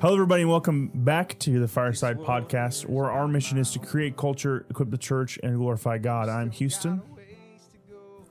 Hello, 0.00 0.14
everybody, 0.14 0.42
and 0.42 0.50
welcome 0.50 0.92
back 0.94 1.36
to 1.40 1.58
the 1.58 1.66
Fireside 1.66 2.18
Podcast, 2.18 2.88
where 2.88 3.10
our 3.10 3.26
mission 3.26 3.58
is 3.58 3.72
to 3.72 3.80
create 3.80 4.16
culture, 4.16 4.64
equip 4.70 4.90
the 4.90 4.96
church, 4.96 5.40
and 5.42 5.56
glorify 5.56 5.98
God. 5.98 6.28
I'm 6.28 6.52
Houston. 6.52 7.02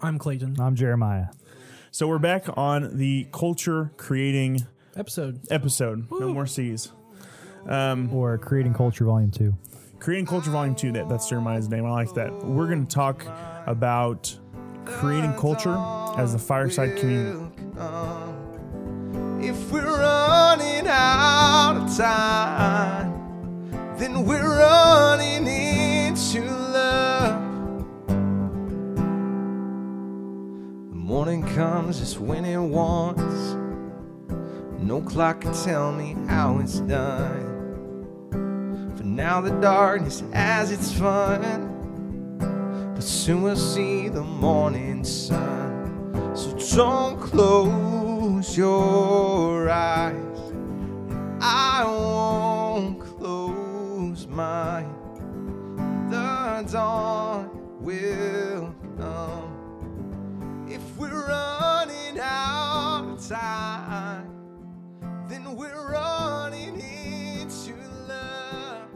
I'm 0.02 0.18
Clayton. 0.18 0.56
I'm 0.62 0.76
Jeremiah. 0.76 1.26
So 1.92 2.08
we're 2.08 2.20
back 2.20 2.46
on 2.56 2.98
the 2.98 3.28
culture 3.34 3.92
creating 3.98 4.66
Episode. 4.96 5.42
episode. 5.52 6.10
No 6.10 6.30
more 6.30 6.48
C's. 6.48 6.94
Um, 7.68 8.14
or 8.14 8.38
Creating 8.38 8.74
Culture 8.74 9.04
Volume 9.04 9.32
2. 9.32 9.54
Creating 10.00 10.26
Culture 10.26 10.52
Volume 10.52 10.76
2, 10.76 10.94
that, 10.94 11.10
that's 11.10 11.28
Jeremiah's 11.28 11.68
name. 11.68 11.86
I 11.86 11.92
like 11.92 12.14
that. 12.14 12.32
We're 12.46 12.68
going 12.68 12.88
to 12.88 12.96
talk 12.96 13.26
about 13.66 14.40
creating 14.86 15.34
culture 15.34 15.76
as 16.18 16.32
the 16.32 16.40
Fireside 16.40 16.96
community. 16.98 17.45
Time, 21.98 23.14
then 23.98 24.26
we're 24.26 24.58
running 24.60 25.48
into 25.48 26.42
love. 26.42 27.42
The 30.90 30.96
morning 30.96 31.44
comes 31.56 32.00
just 32.00 32.20
when 32.20 32.44
it 32.44 32.58
wants. 32.58 33.56
No 34.78 35.02
clock 35.02 35.42
can 35.42 35.54
tell 35.54 35.94
me 35.94 36.16
how 36.28 36.60
it's 36.60 36.80
done. 36.82 37.54
For 38.98 39.04
now, 39.04 39.40
the 39.40 39.52
darkness 39.62 40.22
has 40.34 40.72
its 40.72 40.92
fun. 40.92 41.72
But 42.94 43.04
soon 43.04 43.42
we'll 43.42 43.56
see 43.56 44.10
the 44.10 44.24
morning 44.24 45.06
sun. 45.06 46.34
So 46.36 46.76
don't 46.76 47.20
close 47.22 48.58
your 48.58 49.70
eyes. 49.70 50.35
I 51.48 51.84
won't 51.86 53.00
close 53.00 54.26
mine. 54.26 54.90
The 56.10 56.68
dawn 56.72 57.52
will 57.82 58.74
come. 58.98 60.66
If 60.68 60.98
we're 60.98 61.28
running 61.28 62.20
out 62.20 63.10
of 63.12 63.28
time, 63.28 64.28
then 65.28 65.56
we're 65.56 65.92
running 65.92 66.82
into 66.82 67.76
love. 68.08 68.90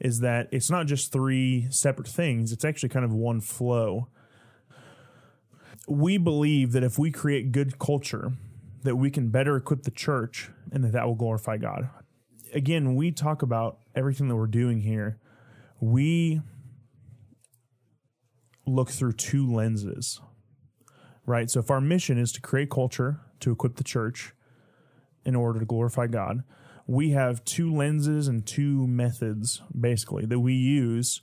is 0.00 0.20
that 0.20 0.48
it's 0.52 0.70
not 0.70 0.86
just 0.86 1.12
three 1.12 1.66
separate 1.70 2.08
things, 2.08 2.52
it's 2.52 2.64
actually 2.64 2.88
kind 2.88 3.04
of 3.04 3.12
one 3.12 3.40
flow. 3.40 4.08
We 5.88 6.18
believe 6.18 6.72
that 6.72 6.84
if 6.84 6.98
we 6.98 7.10
create 7.10 7.50
good 7.50 7.78
culture, 7.78 8.32
that 8.82 8.96
we 8.96 9.10
can 9.10 9.30
better 9.30 9.56
equip 9.56 9.82
the 9.82 9.90
church 9.90 10.50
and 10.70 10.84
that 10.84 10.92
that 10.92 11.06
will 11.06 11.14
glorify 11.14 11.56
God. 11.56 11.88
Again, 12.52 12.94
we 12.94 13.10
talk 13.10 13.42
about 13.42 13.78
everything 13.94 14.28
that 14.28 14.36
we're 14.36 14.46
doing 14.46 14.80
here. 14.80 15.18
We 15.80 16.40
look 18.66 18.90
through 18.90 19.12
two 19.12 19.50
lenses, 19.50 20.20
right? 21.26 21.50
So 21.50 21.60
if 21.60 21.70
our 21.70 21.80
mission 21.80 22.18
is 22.18 22.32
to 22.32 22.40
create 22.40 22.70
culture 22.70 23.20
to 23.40 23.50
equip 23.50 23.76
the 23.76 23.84
church 23.84 24.34
in 25.24 25.34
order 25.34 25.58
to 25.58 25.66
glorify 25.66 26.06
God, 26.06 26.42
we 26.86 27.10
have 27.10 27.44
two 27.44 27.74
lenses 27.74 28.28
and 28.28 28.46
two 28.46 28.86
methods 28.86 29.62
basically 29.78 30.24
that 30.26 30.40
we 30.40 30.54
use 30.54 31.20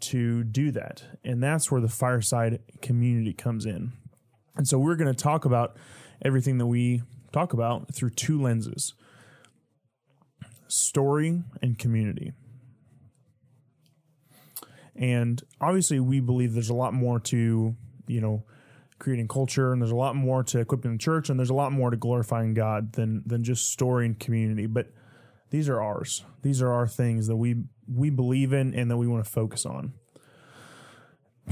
to 0.00 0.42
do 0.44 0.70
that. 0.72 1.04
And 1.22 1.42
that's 1.42 1.70
where 1.70 1.80
the 1.80 1.88
fireside 1.88 2.60
community 2.80 3.32
comes 3.32 3.66
in. 3.66 3.92
And 4.56 4.66
so 4.66 4.78
we're 4.78 4.96
going 4.96 5.12
to 5.12 5.22
talk 5.22 5.44
about 5.44 5.76
everything 6.24 6.58
that 6.58 6.66
we 6.66 7.02
talk 7.32 7.52
about 7.52 7.94
through 7.94 8.10
two 8.10 8.40
lenses 8.40 8.94
story 10.68 11.42
and 11.60 11.78
community. 11.78 12.32
And 14.96 15.42
obviously, 15.60 16.00
we 16.00 16.20
believe 16.20 16.52
there's 16.52 16.70
a 16.70 16.74
lot 16.74 16.94
more 16.94 17.18
to, 17.20 17.74
you 18.06 18.20
know, 18.20 18.44
creating 18.98 19.28
culture, 19.28 19.72
and 19.72 19.80
there's 19.82 19.90
a 19.90 19.96
lot 19.96 20.14
more 20.14 20.42
to 20.44 20.60
equipping 20.60 20.92
the 20.92 20.98
church, 20.98 21.28
and 21.28 21.38
there's 21.38 21.50
a 21.50 21.54
lot 21.54 21.72
more 21.72 21.90
to 21.90 21.96
glorifying 21.96 22.54
God 22.54 22.92
than 22.92 23.22
than 23.26 23.42
just 23.42 23.70
story 23.70 24.06
and 24.06 24.18
community. 24.18 24.66
But 24.66 24.88
these 25.50 25.68
are 25.68 25.80
ours. 25.80 26.24
These 26.42 26.62
are 26.62 26.70
our 26.70 26.86
things 26.86 27.26
that 27.26 27.36
we 27.36 27.64
we 27.86 28.10
believe 28.10 28.52
in 28.52 28.74
and 28.74 28.90
that 28.90 28.96
we 28.96 29.06
want 29.06 29.24
to 29.24 29.30
focus 29.30 29.66
on. 29.66 29.94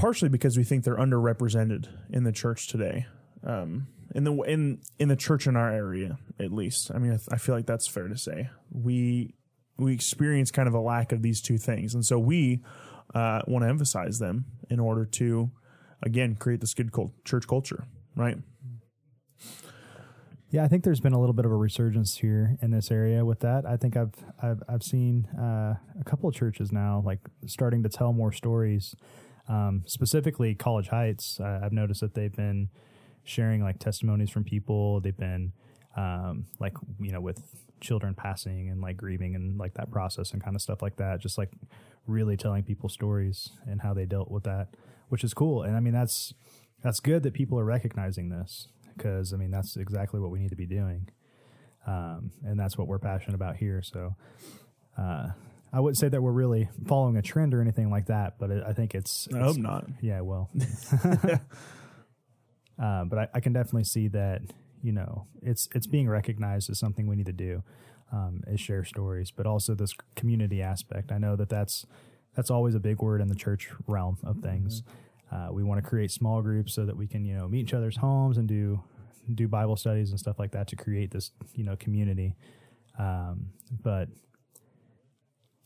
Partially 0.01 0.29
because 0.29 0.57
we 0.57 0.63
think 0.63 0.83
they're 0.83 0.97
underrepresented 0.97 1.87
in 2.09 2.23
the 2.23 2.31
church 2.31 2.67
today, 2.67 3.05
um, 3.45 3.87
in 4.15 4.23
the 4.23 4.33
in 4.41 4.81
in 4.97 5.09
the 5.09 5.15
church 5.15 5.45
in 5.45 5.55
our 5.55 5.71
area, 5.71 6.17
at 6.39 6.51
least. 6.51 6.89
I 6.91 6.97
mean, 6.97 7.11
I, 7.11 7.17
th- 7.17 7.27
I 7.31 7.37
feel 7.37 7.53
like 7.53 7.67
that's 7.67 7.87
fair 7.87 8.07
to 8.07 8.17
say. 8.17 8.49
We 8.71 9.35
we 9.77 9.93
experience 9.93 10.49
kind 10.49 10.67
of 10.67 10.73
a 10.73 10.79
lack 10.79 11.11
of 11.11 11.21
these 11.21 11.39
two 11.39 11.59
things, 11.59 11.93
and 11.93 12.03
so 12.03 12.17
we 12.17 12.63
uh, 13.13 13.41
want 13.47 13.63
to 13.63 13.69
emphasize 13.69 14.17
them 14.17 14.45
in 14.71 14.79
order 14.79 15.05
to, 15.05 15.51
again, 16.01 16.35
create 16.35 16.61
this 16.61 16.73
good 16.73 16.91
cult- 16.91 17.13
church 17.23 17.47
culture, 17.47 17.85
right? 18.15 18.37
Yeah, 20.49 20.63
I 20.63 20.67
think 20.67 20.83
there's 20.83 20.99
been 20.99 21.13
a 21.13 21.19
little 21.19 21.33
bit 21.33 21.45
of 21.45 21.51
a 21.51 21.55
resurgence 21.55 22.17
here 22.17 22.57
in 22.59 22.71
this 22.71 22.89
area 22.89 23.23
with 23.23 23.41
that. 23.41 23.67
I 23.67 23.77
think 23.77 23.95
I've 23.95 24.15
I've 24.41 24.63
I've 24.67 24.83
seen 24.83 25.27
uh, 25.39 25.75
a 25.99 26.03
couple 26.05 26.27
of 26.27 26.33
churches 26.33 26.71
now 26.71 27.03
like 27.05 27.19
starting 27.45 27.83
to 27.83 27.89
tell 27.89 28.13
more 28.13 28.31
stories. 28.31 28.95
Um, 29.51 29.83
specifically, 29.85 30.55
College 30.55 30.87
Heights. 30.87 31.37
Uh, 31.37 31.59
I've 31.61 31.73
noticed 31.73 31.99
that 31.99 32.13
they've 32.13 32.33
been 32.33 32.69
sharing 33.25 33.61
like 33.61 33.79
testimonies 33.79 34.29
from 34.29 34.45
people. 34.45 35.01
They've 35.01 35.17
been 35.17 35.51
um, 35.97 36.45
like 36.59 36.73
you 37.01 37.11
know 37.11 37.19
with 37.19 37.43
children 37.81 38.13
passing 38.15 38.69
and 38.69 38.79
like 38.79 38.95
grieving 38.95 39.35
and 39.35 39.57
like 39.57 39.73
that 39.73 39.91
process 39.91 40.31
and 40.31 40.41
kind 40.41 40.55
of 40.55 40.61
stuff 40.61 40.81
like 40.81 40.95
that. 40.97 41.19
Just 41.19 41.37
like 41.37 41.51
really 42.07 42.37
telling 42.37 42.63
people 42.63 42.87
stories 42.87 43.49
and 43.67 43.81
how 43.81 43.93
they 43.93 44.05
dealt 44.05 44.31
with 44.31 44.43
that, 44.43 44.69
which 45.09 45.23
is 45.23 45.33
cool. 45.33 45.63
And 45.63 45.75
I 45.75 45.81
mean, 45.81 45.93
that's 45.93 46.33
that's 46.81 47.01
good 47.01 47.21
that 47.23 47.33
people 47.33 47.59
are 47.59 47.65
recognizing 47.65 48.29
this 48.29 48.69
because 48.95 49.33
I 49.33 49.35
mean 49.35 49.51
that's 49.51 49.75
exactly 49.75 50.21
what 50.21 50.31
we 50.31 50.39
need 50.39 50.51
to 50.51 50.55
be 50.55 50.65
doing, 50.65 51.09
um, 51.85 52.31
and 52.45 52.57
that's 52.57 52.77
what 52.77 52.87
we're 52.87 52.99
passionate 52.99 53.35
about 53.35 53.57
here. 53.57 53.81
So. 53.81 54.15
Uh, 54.97 55.29
I 55.73 55.79
wouldn't 55.79 55.97
say 55.97 56.09
that 56.09 56.21
we're 56.21 56.31
really 56.31 56.69
following 56.85 57.15
a 57.17 57.21
trend 57.21 57.53
or 57.53 57.61
anything 57.61 57.89
like 57.89 58.07
that, 58.07 58.37
but 58.39 58.51
it, 58.51 58.63
I 58.65 58.73
think 58.73 58.93
it's, 58.93 59.27
I 59.33 59.37
it's 59.37 59.47
hope 59.47 59.57
not. 59.57 59.85
yeah, 60.01 60.21
well, 60.21 60.49
uh, 62.81 63.05
but 63.05 63.19
I, 63.19 63.27
I 63.35 63.39
can 63.39 63.53
definitely 63.53 63.85
see 63.85 64.09
that 64.09 64.41
you 64.83 64.91
know 64.91 65.27
it's 65.41 65.69
it's 65.73 65.87
being 65.87 66.09
recognized 66.09 66.69
as 66.69 66.79
something 66.79 67.07
we 67.07 67.15
need 67.15 67.27
to 67.27 67.31
do 67.31 67.63
um, 68.11 68.43
is 68.47 68.59
share 68.59 68.83
stories, 68.83 69.31
but 69.31 69.45
also 69.45 69.73
this 69.73 69.93
community 70.15 70.61
aspect. 70.61 71.11
I 71.11 71.17
know 71.17 71.35
that 71.35 71.49
that's 71.49 71.85
that's 72.35 72.51
always 72.51 72.75
a 72.75 72.79
big 72.79 73.01
word 73.01 73.21
in 73.21 73.27
the 73.27 73.35
church 73.35 73.69
realm 73.87 74.17
of 74.23 74.37
things. 74.39 74.83
Uh, 75.31 75.47
we 75.51 75.63
want 75.63 75.81
to 75.81 75.89
create 75.89 76.11
small 76.11 76.41
groups 76.41 76.73
so 76.73 76.85
that 76.85 76.97
we 76.97 77.07
can 77.07 77.23
you 77.23 77.35
know 77.35 77.47
meet 77.47 77.61
each 77.61 77.73
other's 77.73 77.97
homes 77.97 78.37
and 78.37 78.47
do 78.47 78.83
do 79.33 79.47
Bible 79.47 79.77
studies 79.77 80.09
and 80.09 80.19
stuff 80.19 80.39
like 80.39 80.51
that 80.51 80.67
to 80.67 80.75
create 80.75 81.11
this 81.11 81.31
you 81.55 81.63
know 81.63 81.75
community. 81.75 82.35
Um, 82.99 83.47
but 83.81 84.09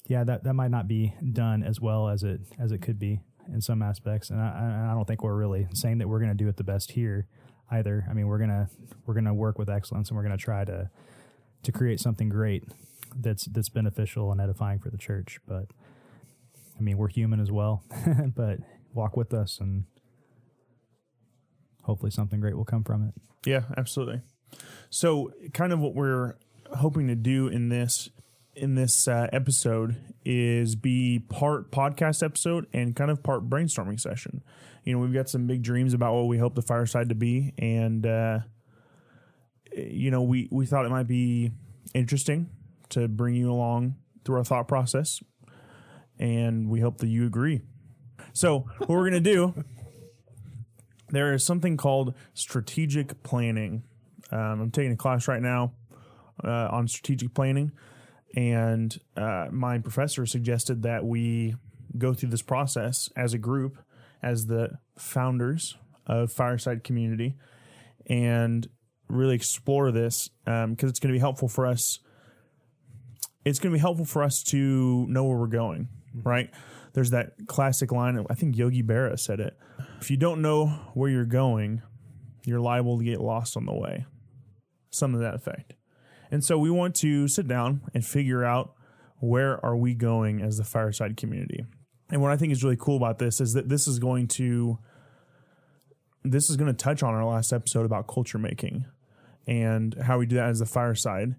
yeah, 0.07 0.23
that 0.23 0.43
that 0.43 0.53
might 0.53 0.71
not 0.71 0.87
be 0.87 1.13
done 1.33 1.63
as 1.63 1.79
well 1.79 2.09
as 2.09 2.23
it 2.23 2.41
as 2.59 2.71
it 2.71 2.81
could 2.81 2.99
be 2.99 3.21
in 3.51 3.61
some 3.61 3.81
aspects, 3.81 4.29
and 4.29 4.39
I, 4.41 4.89
I 4.91 4.93
don't 4.93 5.05
think 5.05 5.23
we're 5.23 5.35
really 5.35 5.67
saying 5.73 5.99
that 5.99 6.07
we're 6.07 6.19
going 6.19 6.31
to 6.31 6.35
do 6.35 6.47
it 6.47 6.57
the 6.57 6.63
best 6.63 6.91
here 6.91 7.27
either. 7.71 8.05
I 8.09 8.13
mean, 8.13 8.27
we're 8.27 8.39
gonna 8.39 8.69
we're 9.05 9.13
gonna 9.13 9.33
work 9.33 9.57
with 9.57 9.69
excellence, 9.69 10.09
and 10.09 10.17
we're 10.17 10.23
gonna 10.23 10.37
try 10.37 10.65
to 10.65 10.89
to 11.63 11.71
create 11.71 11.99
something 11.99 12.29
great 12.29 12.63
that's 13.19 13.45
that's 13.45 13.69
beneficial 13.69 14.31
and 14.31 14.41
edifying 14.41 14.79
for 14.79 14.89
the 14.89 14.97
church. 14.97 15.39
But 15.47 15.65
I 16.77 16.81
mean, 16.81 16.97
we're 16.97 17.09
human 17.09 17.39
as 17.39 17.51
well, 17.51 17.83
but 18.35 18.59
walk 18.93 19.17
with 19.17 19.33
us, 19.33 19.59
and 19.59 19.85
hopefully 21.83 22.11
something 22.11 22.39
great 22.39 22.55
will 22.55 22.65
come 22.65 22.83
from 22.83 23.07
it. 23.07 23.13
Yeah, 23.45 23.63
absolutely. 23.77 24.21
So, 24.89 25.31
kind 25.53 25.73
of 25.73 25.79
what 25.79 25.93
we're 25.93 26.35
hoping 26.77 27.07
to 27.07 27.15
do 27.15 27.47
in 27.47 27.69
this 27.69 28.09
in 28.55 28.75
this 28.75 29.07
uh, 29.07 29.27
episode 29.31 29.97
is 30.23 30.75
be 30.75 31.19
part 31.19 31.71
podcast 31.71 32.23
episode 32.23 32.67
and 32.73 32.95
kind 32.95 33.11
of 33.11 33.21
part 33.21 33.49
brainstorming 33.49 33.99
session. 33.99 34.43
You 34.83 34.93
know, 34.93 34.99
we've 34.99 35.13
got 35.13 35.29
some 35.29 35.47
big 35.47 35.61
dreams 35.61 35.93
about 35.93 36.13
what 36.13 36.27
we 36.27 36.37
hope 36.37 36.55
the 36.55 36.61
fireside 36.61 37.09
to 37.09 37.15
be, 37.15 37.53
and 37.57 38.05
uh, 38.05 38.39
you 39.75 40.11
know, 40.11 40.21
we 40.21 40.47
we 40.51 40.65
thought 40.65 40.85
it 40.85 40.91
might 40.91 41.07
be 41.07 41.51
interesting 41.93 42.49
to 42.89 43.07
bring 43.07 43.35
you 43.35 43.51
along 43.51 43.95
through 44.23 44.37
our 44.37 44.43
thought 44.43 44.67
process, 44.67 45.21
and 46.19 46.69
we 46.69 46.79
hope 46.79 46.99
that 46.99 47.07
you 47.07 47.25
agree. 47.25 47.61
So, 48.33 48.65
what 48.77 48.89
we're 48.89 49.05
gonna 49.05 49.19
do 49.19 49.53
there 51.09 51.33
is 51.33 51.43
something 51.43 51.77
called 51.77 52.13
strategic 52.33 53.23
planning. 53.23 53.83
Um, 54.31 54.61
I'm 54.61 54.71
taking 54.71 54.91
a 54.91 54.97
class 54.97 55.27
right 55.27 55.41
now 55.41 55.73
uh, 56.43 56.69
on 56.71 56.87
strategic 56.87 57.33
planning, 57.33 57.71
and 58.35 58.99
uh, 59.15 59.47
my 59.51 59.79
professor 59.79 60.25
suggested 60.25 60.83
that 60.83 61.05
we 61.05 61.55
go 61.97 62.13
through 62.13 62.29
this 62.29 62.41
process 62.41 63.09
as 63.15 63.33
a 63.33 63.37
group, 63.37 63.77
as 64.21 64.47
the 64.47 64.77
founders 64.97 65.77
of 66.05 66.31
Fireside 66.31 66.83
Community, 66.83 67.35
and 68.07 68.67
really 69.07 69.35
explore 69.35 69.91
this 69.91 70.29
because 70.43 70.63
um, 70.63 70.75
it's 70.81 70.99
going 70.99 71.13
to 71.13 71.17
be 71.17 71.19
helpful 71.19 71.47
for 71.47 71.65
us. 71.65 71.99
It's 73.45 73.59
going 73.59 73.71
to 73.71 73.77
be 73.77 73.81
helpful 73.81 74.05
for 74.05 74.23
us 74.23 74.43
to 74.43 75.05
know 75.07 75.23
where 75.23 75.37
we're 75.37 75.47
going, 75.47 75.87
right? 76.13 76.49
There's 76.93 77.11
that 77.11 77.47
classic 77.47 77.91
line. 77.91 78.25
I 78.29 78.33
think 78.33 78.57
Yogi 78.57 78.83
Berra 78.83 79.19
said 79.19 79.39
it. 79.39 79.57
If 80.01 80.09
you 80.09 80.17
don't 80.17 80.41
know 80.41 80.67
where 80.93 81.09
you're 81.09 81.25
going, 81.25 81.83
you're 82.43 82.59
liable 82.59 82.97
to 82.97 83.03
get 83.03 83.21
lost 83.21 83.55
on 83.55 83.65
the 83.65 83.73
way. 83.73 84.05
Some 84.89 85.13
of 85.13 85.21
that 85.21 85.35
effect. 85.35 85.73
And 86.35 86.43
so 86.43 86.57
we 86.57 86.69
want 86.69 86.95
to 86.95 87.29
sit 87.29 87.47
down 87.47 87.79
and 87.93 88.05
figure 88.05 88.43
out 88.43 88.73
where 89.19 89.65
are 89.65 89.77
we 89.77 89.93
going 89.93 90.41
as 90.41 90.57
the 90.57 90.65
fireside 90.65 91.15
community. 91.15 91.63
And 92.09 92.21
what 92.21 92.33
I 92.33 92.35
think 92.35 92.51
is 92.51 92.61
really 92.61 92.75
cool 92.75 92.97
about 92.97 93.19
this 93.19 93.39
is 93.39 93.53
that 93.53 93.69
this 93.69 93.87
is 93.87 93.99
going 93.99 94.27
to 94.39 94.77
this 96.25 96.49
is 96.49 96.57
going 96.57 96.67
to 96.67 96.73
touch 96.73 97.03
on 97.03 97.13
our 97.13 97.23
last 97.23 97.53
episode 97.53 97.85
about 97.85 98.07
culture 98.09 98.37
making 98.37 98.83
and 99.47 99.93
how 99.93 100.17
we 100.17 100.25
do 100.25 100.35
that 100.35 100.49
as 100.49 100.59
the 100.59 100.65
fireside. 100.65 101.35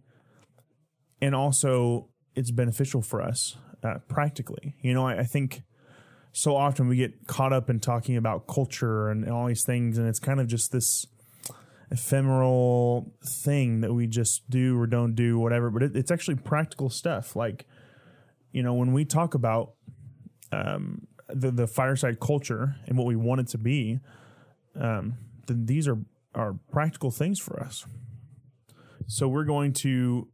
And 1.20 1.34
also 1.34 2.08
it's 2.34 2.50
beneficial 2.50 3.02
for 3.02 3.20
us 3.20 3.58
uh, 3.84 3.98
practically. 4.08 4.76
You 4.80 4.94
know, 4.94 5.06
I, 5.06 5.18
I 5.18 5.24
think 5.24 5.60
so 6.32 6.56
often 6.56 6.88
we 6.88 6.96
get 6.96 7.26
caught 7.26 7.52
up 7.52 7.68
in 7.68 7.80
talking 7.80 8.16
about 8.16 8.46
culture 8.46 9.10
and, 9.10 9.24
and 9.24 9.32
all 9.34 9.46
these 9.46 9.62
things, 9.66 9.98
and 9.98 10.08
it's 10.08 10.20
kind 10.20 10.40
of 10.40 10.46
just 10.46 10.72
this 10.72 11.04
ephemeral 11.90 13.14
thing 13.24 13.80
that 13.80 13.92
we 13.92 14.06
just 14.06 14.48
do 14.50 14.78
or 14.78 14.86
don't 14.86 15.14
do, 15.14 15.38
whatever. 15.38 15.70
But 15.70 15.82
it, 15.82 15.96
it's 15.96 16.10
actually 16.10 16.36
practical 16.36 16.90
stuff. 16.90 17.36
Like, 17.36 17.66
you 18.52 18.62
know, 18.62 18.74
when 18.74 18.92
we 18.92 19.04
talk 19.04 19.34
about 19.34 19.72
um, 20.52 21.06
the 21.28 21.50
the 21.50 21.66
fireside 21.66 22.20
culture 22.20 22.76
and 22.86 22.96
what 22.96 23.06
we 23.06 23.16
want 23.16 23.40
it 23.40 23.48
to 23.48 23.58
be, 23.58 24.00
um, 24.80 25.18
then 25.46 25.66
these 25.66 25.88
are 25.88 25.98
are 26.34 26.58
practical 26.70 27.10
things 27.10 27.40
for 27.40 27.60
us. 27.60 27.86
So 29.06 29.28
we're 29.28 29.44
going 29.44 29.72
to 29.74 30.28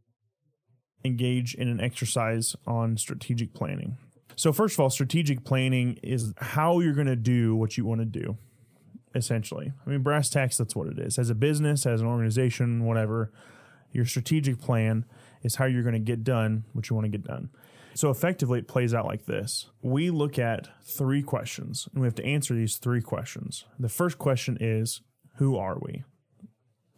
engage 1.05 1.53
in 1.53 1.67
an 1.67 1.79
exercise 1.79 2.55
on 2.65 2.97
strategic 2.97 3.53
planning. 3.53 3.97
So 4.35 4.51
first 4.51 4.75
of 4.75 4.79
all, 4.79 4.89
strategic 4.89 5.43
planning 5.43 5.99
is 6.01 6.33
how 6.37 6.79
you're 6.79 6.95
going 6.95 7.07
to 7.07 7.15
do 7.15 7.55
what 7.55 7.77
you 7.77 7.85
want 7.85 8.01
to 8.01 8.05
do. 8.05 8.37
Essentially, 9.15 9.71
I 9.85 9.89
mean, 9.89 10.01
brass 10.01 10.29
tacks. 10.29 10.57
That's 10.57 10.75
what 10.75 10.87
it 10.87 10.97
is. 10.97 11.19
As 11.19 11.29
a 11.29 11.35
business, 11.35 11.85
as 11.85 12.01
an 12.01 12.07
organization, 12.07 12.85
whatever, 12.85 13.31
your 13.91 14.05
strategic 14.05 14.59
plan 14.59 15.05
is 15.43 15.55
how 15.55 15.65
you're 15.65 15.83
going 15.83 15.93
to 15.93 15.99
get 15.99 16.23
done 16.23 16.65
what 16.73 16.89
you 16.89 16.95
want 16.95 17.05
to 17.05 17.15
get 17.15 17.23
done. 17.23 17.49
So 17.93 18.09
effectively, 18.09 18.57
it 18.57 18.67
plays 18.67 18.91
out 18.91 19.05
like 19.05 19.25
this. 19.25 19.69
We 19.83 20.09
look 20.09 20.39
at 20.39 20.67
three 20.97 21.21
questions, 21.21 21.87
and 21.93 22.01
we 22.01 22.07
have 22.07 22.15
to 22.15 22.25
answer 22.25 22.55
these 22.55 22.77
three 22.77 23.01
questions. 23.01 23.65
The 23.77 23.89
first 23.89 24.17
question 24.17 24.57
is, 24.59 25.01
"Who 25.37 25.57
are 25.57 25.77
we?" 25.79 26.03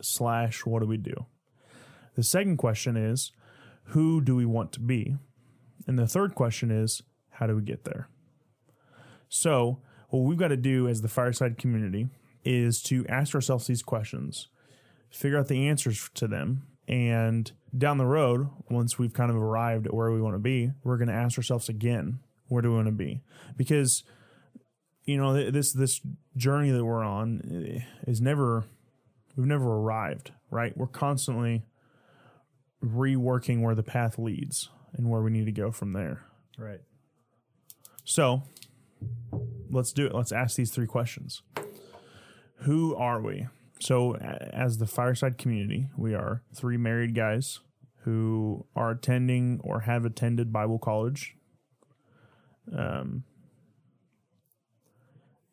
Slash, 0.02 0.66
what 0.66 0.80
do 0.80 0.88
we 0.88 0.98
do? 0.98 1.26
The 2.16 2.24
second 2.24 2.58
question 2.58 2.96
is, 2.96 3.34
"Who 3.88 4.22
do 4.22 4.38
we 4.38 4.46
want 4.46 4.72
to 4.74 4.80
be?" 4.80 5.18
And 5.86 6.00
the 6.00 6.08
third 6.08 6.34
question 6.34 6.72
is, 6.72 7.04
how 7.32 7.48
do 7.48 7.56
we 7.56 7.62
get 7.62 7.84
there? 7.84 8.08
So, 9.28 9.82
what 10.10 10.20
we've 10.20 10.38
got 10.38 10.50
to 10.50 10.58
do 10.58 10.88
as 10.88 11.02
the 11.02 11.08
fireside 11.08 11.58
community 11.58 12.08
is 12.44 12.82
to 12.84 13.06
ask 13.08 13.34
ourselves 13.34 13.68
these 13.68 13.82
questions, 13.82 14.48
figure 15.10 15.38
out 15.38 15.48
the 15.48 15.68
answers 15.68 16.10
to 16.14 16.28
them, 16.28 16.68
and 16.88 17.52
down 17.76 17.98
the 17.98 18.06
road, 18.06 18.48
once 18.70 19.00
we've 19.00 19.14
kind 19.14 19.32
of 19.32 19.38
arrived 19.38 19.88
at 19.88 19.94
where 19.94 20.12
we 20.12 20.22
want 20.22 20.36
to 20.36 20.40
be, 20.40 20.72
we're 20.84 20.98
going 20.98 21.08
to 21.08 21.14
ask 21.14 21.38
ourselves 21.38 21.68
again, 21.68 22.20
where 22.48 22.62
do 22.62 22.70
we 22.70 22.76
want 22.76 22.88
to 22.88 22.94
be? 22.94 23.22
Because 23.58 24.04
you 25.04 25.18
know 25.18 25.52
this 25.52 25.72
this 25.74 26.02
journey 26.36 26.72
that 26.72 26.84
we're 26.84 27.04
on 27.04 27.42
eh, 27.68 27.82
is 28.08 28.22
never 28.22 28.66
we've 29.36 29.48
never 29.48 29.78
arrived, 29.78 30.32
right? 30.50 30.76
We're 30.78 30.88
constantly 30.88 31.64
reworking 32.84 33.62
where 33.62 33.76
the 33.76 33.84
path 33.84 34.18
leads 34.18 34.70
and 34.94 35.10
where 35.10 35.22
we 35.22 35.32
need 35.32 35.46
to 35.46 35.52
go 35.52 35.72
from 35.72 35.94
there. 35.94 36.24
Right. 36.58 36.82
So 38.04 38.44
let's 39.70 39.92
do 39.92 40.06
it. 40.06 40.14
Let's 40.14 40.32
ask 40.32 40.56
these 40.56 40.72
three 40.72 40.88
questions. 40.88 41.42
Who 42.60 42.96
are 42.96 43.22
we? 43.22 43.48
So, 43.80 44.16
as 44.16 44.78
the 44.78 44.88
fireside 44.88 45.38
community, 45.38 45.90
we 45.98 46.14
are 46.14 46.42
three 46.54 46.78
married 46.78 47.14
guys 47.14 47.60
who 48.04 48.66
are 48.76 48.92
attending 48.92 49.60
or 49.64 49.82
have 49.82 50.06
attended 50.06 50.54
Bible 50.54 50.80
college. 50.80 51.36
Um, 52.76 53.24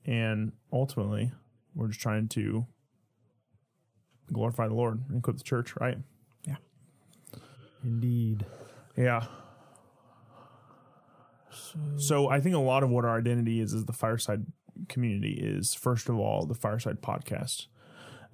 and 0.04 0.52
ultimately, 0.72 1.32
we're 1.74 1.88
just 1.88 2.00
trying 2.00 2.28
to 2.28 2.66
glorify 4.32 4.68
the 4.68 4.74
Lord 4.74 5.02
and 5.08 5.18
equip 5.18 5.38
the 5.38 5.44
church, 5.44 5.74
right? 5.80 5.98
Yeah. 6.46 6.56
Indeed. 7.84 8.44
Yeah. 8.96 9.26
So 11.96 12.28
I 12.28 12.40
think 12.40 12.54
a 12.54 12.60
lot 12.60 12.82
of 12.82 12.90
what 12.90 13.04
our 13.04 13.18
identity 13.18 13.60
is 13.60 13.72
is 13.72 13.84
the 13.84 13.92
fireside 13.92 14.46
community 14.88 15.34
is 15.34 15.74
first 15.74 16.08
of 16.08 16.18
all 16.18 16.46
the 16.46 16.54
fireside 16.54 17.00
podcast, 17.02 17.66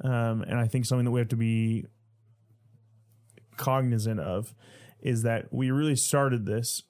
um, 0.03 0.43
and 0.43 0.59
I 0.59 0.67
think 0.67 0.87
something 0.87 1.05
that 1.05 1.11
we 1.11 1.21
have 1.21 1.29
to 1.29 1.37
be 1.37 1.87
cognizant 3.57 4.21
of 4.21 4.55
is 5.01 5.23
that 5.23 5.53
we 5.53 5.71
really 5.71 5.97
started 5.97 6.47
this 6.47 6.83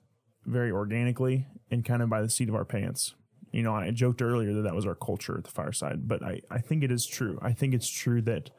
very 0.45 0.71
organically 0.71 1.47
and 1.71 1.85
kind 1.85 2.03
of 2.03 2.09
by 2.09 2.23
the 2.23 2.31
seat 2.31 2.49
of 2.49 2.55
our 2.55 2.65
pants. 2.65 3.15
You 3.53 3.63
know, 3.63 3.75
I 3.75 3.91
joked 3.91 4.21
earlier 4.21 4.53
that 4.55 4.63
that 4.63 4.75
was 4.75 4.87
our 4.87 4.95
culture 4.95 5.37
at 5.39 5.45
the 5.45 5.51
fireside, 5.51 6.07
but 6.07 6.23
I, 6.23 6.43
I 6.51 6.59
think 6.59 6.85
it 6.85 6.93
is 6.93 7.07
true. 7.07 7.39
I 7.41 7.53
think 7.53 7.75
it's 7.75 7.89
true 7.89 8.21
that 8.23 8.51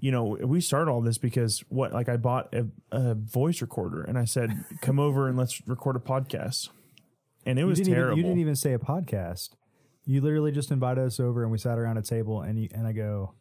you 0.00 0.10
know, 0.10 0.38
we 0.42 0.62
started 0.62 0.90
all 0.90 1.02
this 1.02 1.18
because 1.18 1.62
what, 1.68 1.92
like 1.92 2.08
I 2.08 2.16
bought 2.16 2.54
a, 2.54 2.66
a 2.90 3.14
voice 3.14 3.60
recorder 3.60 4.02
and 4.02 4.18
I 4.18 4.24
said, 4.24 4.50
come 4.80 4.98
over 4.98 5.28
and 5.28 5.36
let's 5.36 5.60
record 5.68 5.94
a 5.94 5.98
podcast. 5.98 6.70
And 7.46 7.58
it 7.58 7.64
was 7.64 7.78
you 7.78 7.84
terrible. 7.86 8.12
Even, 8.12 8.16
you 8.18 8.22
didn't 8.24 8.40
even 8.40 8.56
say 8.56 8.72
a 8.74 8.78
podcast. 8.78 9.50
You 10.04 10.20
literally 10.20 10.52
just 10.52 10.70
invited 10.70 11.04
us 11.04 11.20
over 11.20 11.42
and 11.42 11.52
we 11.52 11.58
sat 11.58 11.78
around 11.78 11.96
a 11.98 12.02
table 12.02 12.40
and 12.42 12.58
you 12.58 12.68
and 12.74 12.86
I 12.86 12.92
go, 12.92 13.34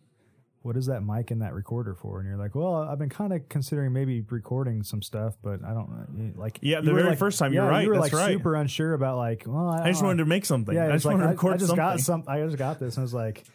"What 0.61 0.75
is 0.77 0.85
that 0.87 1.01
mic 1.03 1.31
and 1.31 1.41
that 1.41 1.53
recorder 1.53 1.95
for?" 1.95 2.19
And 2.19 2.27
you're 2.27 2.37
like, 2.37 2.53
"Well, 2.53 2.75
I've 2.75 2.99
been 2.99 3.09
kind 3.09 3.31
of 3.33 3.47
considering 3.49 3.93
maybe 3.93 4.21
recording 4.29 4.83
some 4.83 5.01
stuff, 5.01 5.37
but 5.41 5.63
I 5.63 5.73
don't 5.73 5.89
eh, 6.19 6.23
eh, 6.23 6.31
Like, 6.35 6.59
Yeah, 6.61 6.81
the 6.81 6.93
very 6.93 7.09
like- 7.09 7.17
first 7.17 7.39
time, 7.39 7.53
yeah, 7.53 7.61
you're 7.63 7.71
right, 7.71 7.83
You 7.85 7.89
were 7.89 7.97
like 7.99 8.13
right. 8.13 8.33
super 8.33 8.55
unsure 8.55 8.93
about 8.93 9.17
like, 9.17 9.43
well, 9.47 9.69
I, 9.69 9.85
I 9.85 9.91
just 9.91 10.03
wanted 10.03 10.17
to 10.17 10.25
make 10.25 10.45
something. 10.45 10.75
Yeah, 10.75 10.87
I 10.89 10.91
just 10.91 11.05
like, 11.05 11.13
wanted 11.13 11.23
to 11.23 11.29
I, 11.29 11.31
record 11.31 11.53
I 11.53 11.57
just 11.57 11.67
something. 11.69 11.85
got 11.85 11.99
some. 12.01 12.23
I 12.27 12.41
just 12.41 12.57
got 12.57 12.79
this, 12.79 12.97
and 12.97 13.01
I 13.01 13.05
was 13.05 13.13
like, 13.13 13.45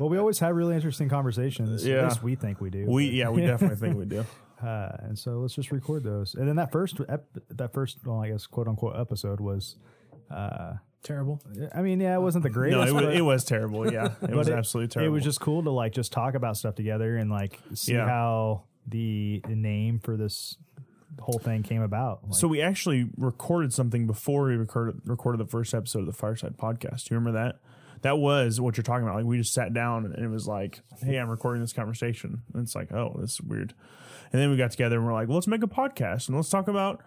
"Well, 0.00 0.08
we 0.08 0.18
always 0.18 0.40
have 0.40 0.54
really 0.56 0.74
interesting 0.74 1.08
conversations. 1.08 1.86
Yeah. 1.86 1.98
At 1.98 2.04
least 2.08 2.22
we 2.24 2.34
think 2.34 2.60
we 2.60 2.70
do. 2.70 2.86
We 2.86 3.06
but- 3.08 3.14
yeah, 3.14 3.28
we 3.30 3.42
definitely 3.42 3.76
think 3.76 3.96
we 3.96 4.04
do. 4.04 4.26
uh, 4.62 4.96
and 5.00 5.18
so 5.18 5.38
let's 5.40 5.54
just 5.54 5.70
record 5.72 6.04
those. 6.04 6.34
And 6.34 6.46
then 6.48 6.56
that 6.56 6.70
first, 6.72 7.00
ep- 7.08 7.26
that 7.50 7.72
first, 7.72 7.98
well, 8.04 8.20
I 8.22 8.28
guess 8.30 8.46
quote 8.46 8.68
unquote 8.68 8.96
episode 8.96 9.40
was. 9.40 9.76
Uh, 10.30 10.74
Terrible. 11.02 11.42
I 11.74 11.82
mean, 11.82 11.98
yeah, 12.00 12.14
it 12.14 12.20
wasn't 12.20 12.44
the 12.44 12.50
greatest. 12.50 12.76
No, 12.78 12.82
it 12.86 12.92
was, 12.94 13.04
but- 13.04 13.16
it 13.16 13.22
was 13.22 13.44
terrible. 13.44 13.92
Yeah, 13.92 14.12
it 14.22 14.30
was 14.36 14.48
but 14.48 14.56
absolutely 14.56 14.86
terrible. 14.88 15.12
It 15.12 15.14
was 15.16 15.24
just 15.24 15.40
cool 15.40 15.62
to 15.64 15.70
like 15.70 15.92
just 15.92 16.12
talk 16.12 16.34
about 16.34 16.56
stuff 16.56 16.76
together 16.76 17.16
and 17.16 17.28
like 17.28 17.58
see 17.74 17.94
Yeah. 17.94 18.06
how 18.06 18.62
the, 18.86 19.42
the 19.48 19.56
name 19.56 19.98
for 19.98 20.16
this 20.16 20.56
whole 21.20 21.40
thing 21.40 21.64
came 21.64 21.82
about. 21.82 22.20
Like, 22.24 22.34
So 22.36 22.46
we 22.46 22.62
actually 22.62 23.10
recorded 23.18 23.72
something 23.72 24.06
before 24.06 24.44
we 24.44 24.54
recorded 24.56 25.00
recorded 25.04 25.38
the 25.38 25.50
first 25.50 25.74
episode 25.74 26.00
of 26.00 26.06
the 26.06 26.12
Fireside 26.12 26.56
Podcast. 26.56 27.08
Do 27.08 27.14
you 27.14 27.18
remember 27.18 27.32
that? 27.32 27.56
That 28.02 28.18
was 28.18 28.60
what 28.60 28.76
you're 28.76 28.82
talking 28.84 29.04
about. 29.04 29.16
Like 29.16 29.24
we 29.24 29.38
just 29.38 29.54
sat 29.54 29.72
down 29.72 30.04
and 30.06 30.24
it 30.24 30.28
was 30.28 30.46
like, 30.46 30.80
"Hey, 31.00 31.16
I'm 31.16 31.28
recording 31.30 31.62
this 31.62 31.72
conversation." 31.72 32.42
And 32.52 32.62
it's 32.62 32.74
like, 32.74 32.92
"Oh, 32.92 33.16
this 33.20 33.32
is 33.34 33.40
weird." 33.40 33.74
And 34.32 34.40
then 34.40 34.50
we 34.50 34.56
got 34.56 34.70
together 34.72 34.96
and 34.96 35.06
we're 35.06 35.12
like, 35.12 35.28
"Let's 35.28 35.46
make 35.46 35.62
a 35.62 35.68
podcast 35.68 36.28
and 36.28 36.36
let's 36.36 36.50
talk 36.50 36.68
about 36.68 37.00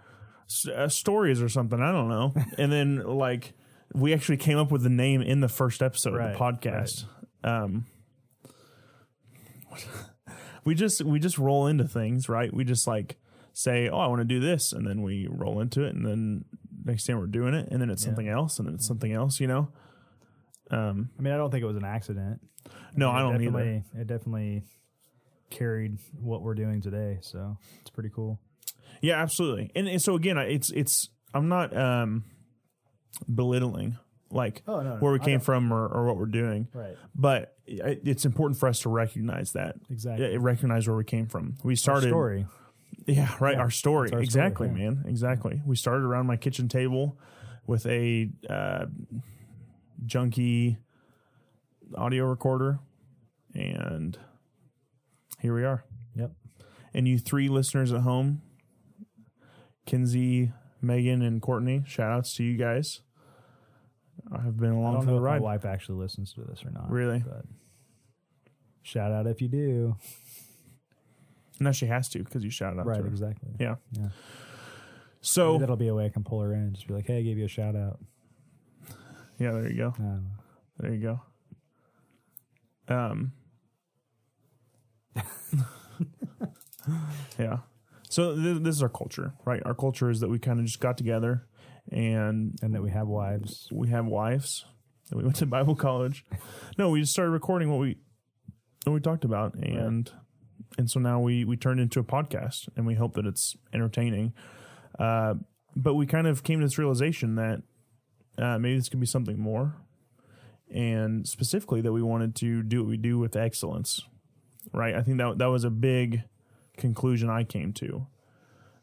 s- 0.50 0.68
uh, 0.68 0.88
stories 0.88 1.42
or 1.42 1.50
something." 1.50 1.82
I 1.82 1.92
don't 1.92 2.10
know. 2.10 2.34
and 2.58 2.72
then 2.72 3.04
like 3.06 3.54
we 3.94 4.14
actually 4.14 4.38
came 4.38 4.58
up 4.58 4.72
with 4.72 4.84
the 4.84 4.90
name 4.90 5.22
in 5.22 5.42
the 5.42 5.50
first 5.50 5.82
episode 5.82 6.16
Right, 6.16 6.32
of 6.32 6.38
the 6.38 6.40
podcast. 6.44 7.06
Um, 7.44 7.86
we 10.64 10.76
just 10.76 11.02
we 11.04 11.20
just 11.20 11.38
roll 11.38 11.68
into 11.68 11.88
things, 11.88 12.28
right? 12.30 12.54
We 12.54 12.64
just 12.64 12.88
like 12.88 13.18
say, 13.54 13.90
"Oh, 13.90 13.98
I 14.00 14.08
want 14.08 14.22
to 14.22 14.26
do 14.26 14.40
this," 14.40 14.72
and 14.74 14.88
then 14.88 15.02
we 15.02 15.28
roll 15.30 15.60
into 15.60 15.84
it, 15.84 15.94
and 15.94 16.06
then 16.06 16.46
next 16.86 17.06
time 17.06 17.20
we're 17.20 17.28
doing 17.28 17.54
it, 17.54 17.68
and 17.72 17.82
then 17.82 17.90
it's 17.90 18.04
something 18.04 18.28
else, 18.28 18.60
and 18.60 18.68
then 18.68 18.76
it's 18.76 18.88
something 18.88 19.12
else. 19.12 19.40
You 19.40 19.48
know? 19.48 19.70
Um, 20.72 21.10
I 21.18 21.22
mean, 21.22 21.34
I 21.34 21.38
don't 21.38 21.52
think 21.52 21.64
it 21.64 21.68
was 21.68 21.78
an 21.78 21.86
accident. 21.86 22.42
no, 22.96 23.08
mean, 23.08 23.16
I 23.16 23.20
don't 23.20 23.42
either. 23.42 23.84
It 24.02 24.08
definitely 24.08 24.64
carried 25.50 25.98
what 26.20 26.42
we're 26.42 26.56
doing 26.56 26.82
today, 26.82 27.20
so 27.22 27.58
it's 27.82 27.90
pretty 27.92 28.10
cool. 28.14 28.40
Yeah, 29.02 29.22
absolutely. 29.22 29.72
And, 29.76 29.88
and 29.88 30.02
so 30.02 30.16
again, 30.16 30.38
it's 30.38 30.72
it's 30.72 31.10
I'm 31.34 31.48
not 31.50 31.76
um 31.76 32.24
belittling 33.34 33.98
like 34.32 34.64
Oh, 34.68 34.82
no, 34.82 34.96
no, 34.96 34.96
where 34.98 35.14
we 35.14 35.20
I 35.20 35.24
came 35.24 35.40
from 35.40 35.72
or, 35.72 35.88
or 35.88 36.06
what 36.08 36.18
we're 36.18 36.26
doing, 36.26 36.68
Right. 36.74 36.96
but 37.14 37.56
i- 37.68 38.00
it's 38.04 38.26
important 38.26 38.60
for 38.60 38.68
us 38.68 38.80
to 38.82 38.90
recognize 38.90 39.54
that. 39.54 39.76
Exactly. 39.90 40.32
Yeah, 40.32 40.38
recognize 40.42 40.88
where 40.88 40.98
we 40.98 41.04
came 41.06 41.28
from. 41.28 41.56
We 41.64 41.76
started 41.76 42.10
Story. 42.10 42.48
Yeah, 43.06 43.34
right. 43.40 43.56
Yeah, 43.56 43.62
our 43.62 43.70
story. 43.70 44.06
our 44.06 44.08
story, 44.10 44.24
exactly, 44.24 44.68
yeah. 44.68 44.74
man. 44.74 45.04
Exactly. 45.08 45.62
We 45.66 45.76
started 45.76 46.04
around 46.06 46.26
my 46.28 46.38
kitchen 46.38 46.68
table 46.68 47.18
with 47.68 47.86
a 47.86 48.30
uh, 48.50 48.86
junky 50.06 50.78
audio 51.96 52.26
recorder, 52.26 52.80
and 53.54 54.18
here 55.40 55.54
we 55.56 55.64
are. 55.64 55.84
Yep. 56.16 56.32
And 56.94 57.08
you 57.08 57.18
three 57.20 57.50
listeners 57.50 57.92
at 57.92 58.02
home, 58.02 58.42
Kinsey, 59.86 60.52
Megan, 60.82 61.22
and 61.22 61.42
Courtney, 61.42 61.84
shout 61.86 62.12
outs 62.12 62.36
to 62.36 62.44
you 62.44 62.58
guys. 62.58 63.02
I 64.32 64.42
have 64.42 64.58
been 64.58 64.72
I 64.72 64.76
along 64.76 64.94
don't 64.96 65.02
for 65.04 65.08
know 65.08 65.14
the 65.14 65.22
if 65.22 65.24
ride. 65.26 65.42
my 65.42 65.46
wife 65.46 65.66
actually 65.66 66.00
listens 66.00 66.34
to 66.34 66.42
this 66.42 66.64
or 66.66 66.72
not. 66.72 66.90
Really? 66.90 67.20
But 67.26 67.46
shout 68.82 69.12
out 69.12 69.28
if 69.28 69.42
you 69.42 69.48
do. 69.48 69.96
No, 71.60 71.72
she 71.72 71.86
has 71.86 72.10
to 72.10 72.20
because 72.24 72.44
you 72.44 72.50
shouted 72.50 72.80
out 72.80 72.86
Right. 72.86 72.98
to 72.98 73.04
her. 73.04 73.08
Exactly. 73.08 73.50
Yeah. 73.60 73.76
Yeah. 73.92 74.08
So 75.22 75.54
Maybe 75.54 75.60
that'll 75.62 75.76
be 75.78 75.88
a 75.90 75.94
way 75.96 76.06
I 76.06 76.10
can 76.10 76.24
pull 76.24 76.42
her 76.42 76.54
in. 76.54 76.74
Just 76.74 76.88
be 76.88 76.94
like, 76.94 77.08
hey, 77.08 77.20
I 77.20 77.22
gave 77.22 77.38
you 77.38 77.46
a 77.46 77.50
shout 77.50 77.76
out. 77.76 78.00
Yeah, 79.40 79.52
there 79.52 79.70
you 79.72 79.78
go. 79.78 79.94
I. 80.00 80.20
There 80.80 80.94
you 80.94 81.02
go. 82.88 82.94
Um. 82.94 83.32
yeah. 87.40 87.58
So 88.10 88.36
th- 88.36 88.62
this 88.62 88.76
is 88.76 88.84
our 88.84 88.90
culture, 88.90 89.34
right? 89.46 89.62
Our 89.66 89.74
culture 89.74 90.10
is 90.10 90.20
that 90.20 90.30
we 90.30 90.40
kind 90.40 90.60
of 90.60 90.66
just 90.66 90.80
got 90.80 90.98
together 90.98 91.48
and 91.92 92.58
And 92.62 92.74
that 92.74 92.82
we 92.82 92.92
have 92.92 93.08
wives. 93.08 93.68
we 93.72 93.90
have 93.90 94.06
wives. 94.06 94.66
And 95.12 95.18
we 95.20 95.24
went 95.24 95.36
to 95.38 95.46
Bible 95.46 95.76
college. 95.76 96.26
No, 96.78 96.90
we 96.90 97.00
just 97.02 97.14
started 97.14 97.32
recording 97.32 97.70
what 97.70 97.80
we 97.80 97.98
what 98.84 98.94
we 98.94 99.00
talked 99.00 99.24
about, 99.24 99.54
and 99.56 100.12
and 100.78 100.90
so 100.92 101.00
now 101.00 101.20
we 101.22 101.46
we 101.46 101.56
turned 101.56 101.80
into 101.80 102.00
a 102.00 102.04
podcast, 102.04 102.68
and 102.76 102.86
we 102.86 102.96
hope 102.96 103.14
that 103.14 103.26
it's 103.26 103.56
entertaining. 103.74 104.34
Uh, 105.00 105.36
but 105.76 105.94
we 105.96 106.06
kind 106.06 106.28
of 106.28 106.44
came 106.44 106.60
to 106.60 106.66
this 106.66 106.78
realization 106.78 107.36
that 107.36 107.62
uh, 108.38 108.58
maybe 108.58 108.78
this 108.78 108.90
could 108.90 109.00
be 109.00 109.06
something 109.06 109.40
more, 109.40 109.76
and 110.70 111.28
specifically 111.28 111.82
that 111.82 111.94
we 111.94 112.02
wanted 112.02 112.36
to 112.36 112.64
do 112.64 112.82
what 112.82 112.90
we 112.90 112.98
do 112.98 113.18
with 113.18 113.36
excellence. 113.36 114.02
Right, 114.74 114.96
I 114.96 115.02
think 115.02 115.18
that 115.20 115.38
that 115.38 115.46
was 115.46 115.64
a 115.64 115.70
big 115.70 116.24
conclusion 116.78 117.30
I 117.30 117.44
came 117.44 117.72
to. 117.74 118.08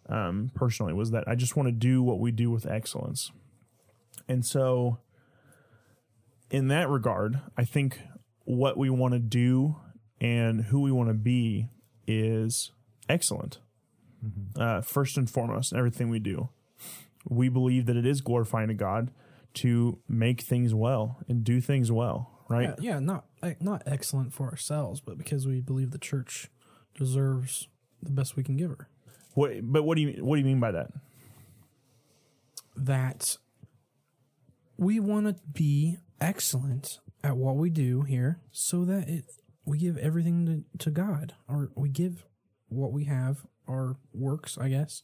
Um, 0.08 0.50
personally, 0.54 0.92
was 0.92 1.10
that 1.10 1.24
I 1.26 1.34
just 1.34 1.56
want 1.56 1.68
to 1.68 1.72
do 1.72 2.02
what 2.02 2.18
we 2.18 2.30
do 2.30 2.50
with 2.50 2.66
excellence, 2.66 3.30
and 4.28 4.44
so 4.44 4.98
in 6.50 6.68
that 6.68 6.88
regard, 6.88 7.40
I 7.56 7.64
think 7.64 7.98
what 8.44 8.76
we 8.76 8.90
want 8.90 9.14
to 9.14 9.18
do 9.18 9.76
and 10.20 10.64
who 10.66 10.80
we 10.80 10.92
want 10.92 11.08
to 11.08 11.14
be 11.14 11.68
is 12.06 12.70
excellent. 13.08 13.58
Uh, 14.56 14.80
first 14.82 15.16
and 15.16 15.28
foremost, 15.28 15.72
in 15.72 15.78
everything 15.78 16.08
we 16.08 16.20
do, 16.20 16.48
we 17.28 17.48
believe 17.48 17.86
that 17.86 17.96
it 17.96 18.06
is 18.06 18.20
glorifying 18.20 18.68
to 18.68 18.74
God 18.74 19.10
to 19.54 19.98
make 20.08 20.42
things 20.42 20.74
well 20.74 21.18
and 21.28 21.44
do 21.44 21.60
things 21.60 21.90
well, 21.90 22.44
right? 22.48 22.74
Yeah, 22.78 22.92
yeah, 22.92 22.98
not 22.98 23.24
not 23.60 23.82
excellent 23.86 24.32
for 24.32 24.48
ourselves, 24.48 25.00
but 25.00 25.18
because 25.18 25.46
we 25.46 25.60
believe 25.60 25.90
the 25.90 25.98
church 25.98 26.50
deserves 26.94 27.68
the 28.02 28.10
best 28.10 28.36
we 28.36 28.42
can 28.42 28.56
give 28.56 28.70
her. 28.70 28.88
What, 29.34 29.52
but 29.62 29.84
what 29.84 29.96
do 29.96 30.02
you 30.02 30.24
what 30.24 30.36
do 30.36 30.40
you 30.40 30.46
mean 30.46 30.60
by 30.60 30.72
that? 30.72 30.90
That 32.76 33.36
we 34.76 35.00
want 35.00 35.26
to 35.26 35.36
be 35.52 35.98
excellent 36.20 36.98
at 37.22 37.36
what 37.36 37.56
we 37.56 37.70
do 37.70 38.02
here, 38.02 38.40
so 38.50 38.84
that 38.84 39.08
it 39.08 39.24
we 39.64 39.78
give 39.78 39.96
everything 39.98 40.46
to, 40.46 40.84
to 40.84 40.90
God, 40.90 41.34
or 41.48 41.70
we 41.74 41.88
give 41.88 42.26
what 42.68 42.92
we 42.92 43.04
have, 43.04 43.46
our 43.68 43.96
works, 44.12 44.58
I 44.58 44.68
guess, 44.68 45.02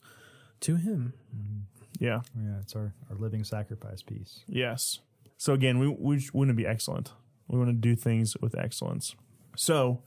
to 0.61 0.77
Him. 0.77 1.15
Mm-hmm. 1.35 1.78
Yeah. 1.99 2.21
Yeah, 2.37 2.59
it's 2.61 2.75
our, 2.77 2.95
our 3.11 3.17
living 3.17 3.45
sacrifice 3.45 4.03
piece. 4.03 4.45
Yes. 4.47 5.01
So 5.37 5.53
again, 5.53 5.79
we 5.79 5.89
we 5.89 6.23
want 6.33 6.49
to 6.49 6.55
be 6.55 6.67
excellent. 6.67 7.13
We 7.49 7.59
want 7.59 7.71
to 7.71 7.77
do 7.77 7.97
things 7.97 8.37
with 8.41 8.59
excellence. 8.59 9.15
So, 9.57 10.03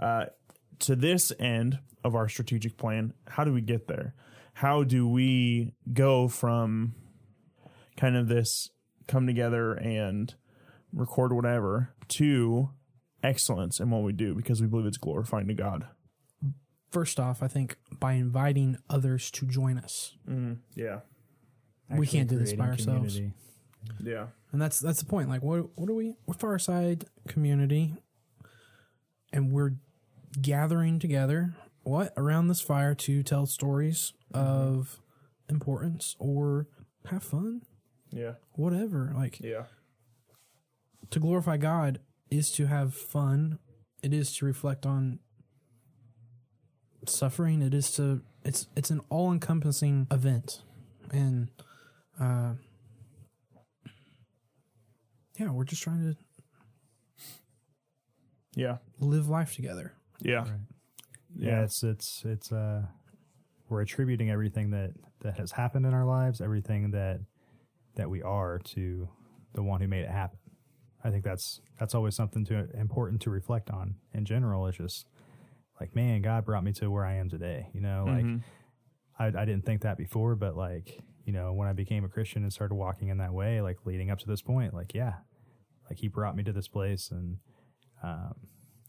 uh, 0.00 0.26
to 0.80 0.96
this 0.96 1.32
end 1.38 1.78
of 2.02 2.14
our 2.14 2.28
strategic 2.28 2.76
plan, 2.76 3.14
how 3.28 3.44
do 3.44 3.52
we 3.52 3.60
get 3.60 3.86
there? 3.86 4.14
How 4.54 4.82
do 4.82 5.08
we 5.08 5.74
go 5.92 6.28
from 6.28 6.94
kind 7.96 8.16
of 8.16 8.28
this 8.28 8.70
come 9.06 9.26
together 9.26 9.72
and 9.74 10.34
record 10.92 11.32
whatever 11.32 11.94
to 12.08 12.70
excellence 13.22 13.80
in 13.80 13.90
what 13.90 14.02
we 14.02 14.12
do 14.12 14.34
because 14.34 14.60
we 14.60 14.66
believe 14.66 14.86
it's 14.86 14.98
glorifying 14.98 15.48
to 15.48 15.54
God? 15.54 15.86
First 16.94 17.18
off, 17.20 17.42
I 17.42 17.48
think 17.48 17.76
by 17.98 18.12
inviting 18.12 18.78
others 18.88 19.30
to 19.32 19.46
join 19.46 19.78
us, 19.78 20.14
mm-hmm. 20.28 20.54
Yeah. 20.74 21.00
We 21.90 22.06
can't 22.06 22.28
do 22.30 22.38
this 22.38 22.52
by 22.54 22.66
creating 22.66 22.88
ourselves. 22.88 23.14
community. 23.16 23.34
Yeah. 24.02 24.26
and 24.52 24.62
that's 24.62 24.78
that's 24.80 25.00
the 25.00 25.04
point. 25.06 25.28
Like, 25.28 25.42
what 25.42 25.76
what 25.76 25.90
are 25.90 25.94
we? 25.94 26.14
We're 26.26 26.34
Fireside 26.34 27.04
community, 27.28 27.94
and 29.32 29.52
we're 29.52 29.72
gathering 30.40 30.98
together 30.98 31.54
what 31.82 32.12
around 32.16 32.48
this 32.48 32.60
fire 32.60 32.94
to 32.94 33.22
tell 33.22 33.46
stories 33.46 34.12
mm-hmm. 34.32 34.46
of 34.46 35.00
importance 35.48 36.16
or 36.18 36.68
have 37.10 37.22
fun, 37.22 37.62
Yeah. 38.10 38.34
whatever. 38.52 39.12
Like 39.14 39.38
Yeah. 39.40 39.64
to 41.10 41.20
glorify 41.20 41.56
God 41.58 42.00
is 42.30 42.50
to 42.52 42.66
have 42.66 42.94
fun. 42.94 43.58
It 44.02 44.12
is 44.14 44.34
to 44.36 44.46
reflect 44.46 44.86
on 44.86 45.18
suffering. 47.08 47.62
It 47.62 47.74
is 47.74 47.90
to 47.92 48.22
it's 48.44 48.66
it's 48.76 48.90
an 48.90 49.00
all 49.10 49.32
encompassing 49.32 50.06
event, 50.10 50.62
and 51.10 51.48
uh, 52.20 52.54
yeah, 55.38 55.50
we're 55.50 55.64
just 55.64 55.82
trying 55.82 56.00
to 56.14 56.16
Yeah. 58.56 58.78
live 59.00 59.28
life 59.28 59.54
together. 59.54 59.92
Yeah. 60.20 60.46
Yeah, 61.36 61.62
it's 61.64 61.82
it's 61.82 62.22
it's 62.24 62.52
uh 62.52 62.82
we're 63.68 63.80
attributing 63.80 64.30
everything 64.30 64.70
that 64.70 64.92
that 65.22 65.36
has 65.38 65.50
happened 65.52 65.84
in 65.86 65.92
our 65.94 66.04
lives, 66.04 66.40
everything 66.40 66.92
that 66.92 67.20
that 67.96 68.08
we 68.08 68.22
are 68.22 68.60
to 68.74 69.08
the 69.54 69.62
one 69.62 69.80
who 69.80 69.88
made 69.88 70.02
it 70.04 70.10
happen. 70.10 70.38
I 71.02 71.10
think 71.10 71.24
that's 71.24 71.60
that's 71.78 71.94
always 71.94 72.14
something 72.14 72.44
to 72.46 72.68
important 72.78 73.20
to 73.22 73.30
reflect 73.30 73.68
on. 73.70 73.96
In 74.12 74.24
general, 74.24 74.66
it's 74.68 74.78
just 74.78 75.06
like, 75.80 75.94
man, 75.94 76.22
God 76.22 76.44
brought 76.44 76.64
me 76.64 76.72
to 76.74 76.90
where 76.90 77.04
I 77.04 77.14
am 77.14 77.28
today. 77.28 77.68
You 77.72 77.80
know, 77.80 78.04
like 78.06 78.24
I, 79.18 79.42
I 79.42 79.44
didn't 79.44 79.64
think 79.64 79.82
that 79.82 79.96
before, 79.96 80.34
but 80.36 80.56
like 80.56 81.00
you 81.24 81.32
know, 81.32 81.52
when 81.52 81.68
I 81.68 81.72
became 81.72 82.04
a 82.04 82.08
Christian 82.08 82.42
and 82.42 82.52
started 82.52 82.74
walking 82.74 83.08
in 83.08 83.18
that 83.18 83.32
way, 83.32 83.60
like 83.60 83.78
leading 83.84 84.10
up 84.10 84.18
to 84.20 84.26
this 84.26 84.42
point, 84.42 84.74
like 84.74 84.94
yeah, 84.94 85.14
like 85.88 85.98
He 85.98 86.08
brought 86.08 86.36
me 86.36 86.42
to 86.44 86.52
this 86.52 86.68
place, 86.68 87.10
and 87.10 87.38
um, 88.02 88.34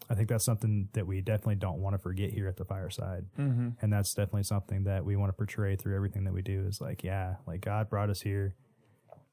I 0.09 0.15
think 0.15 0.29
that's 0.29 0.45
something 0.45 0.89
that 0.93 1.07
we 1.07 1.21
definitely 1.21 1.55
don't 1.55 1.79
want 1.79 1.93
to 1.93 1.97
forget 1.97 2.31
here 2.31 2.47
at 2.47 2.57
the 2.57 2.65
fireside, 2.65 3.25
mm-hmm. 3.39 3.69
and 3.81 3.93
that's 3.93 4.13
definitely 4.13 4.43
something 4.43 4.83
that 4.83 5.05
we 5.05 5.15
want 5.15 5.29
to 5.29 5.33
portray 5.33 5.75
through 5.75 5.95
everything 5.95 6.25
that 6.25 6.33
we 6.33 6.41
do. 6.41 6.65
Is 6.67 6.81
like, 6.81 7.03
yeah, 7.03 7.35
like 7.47 7.61
God 7.61 7.89
brought 7.89 8.09
us 8.09 8.21
here, 8.21 8.55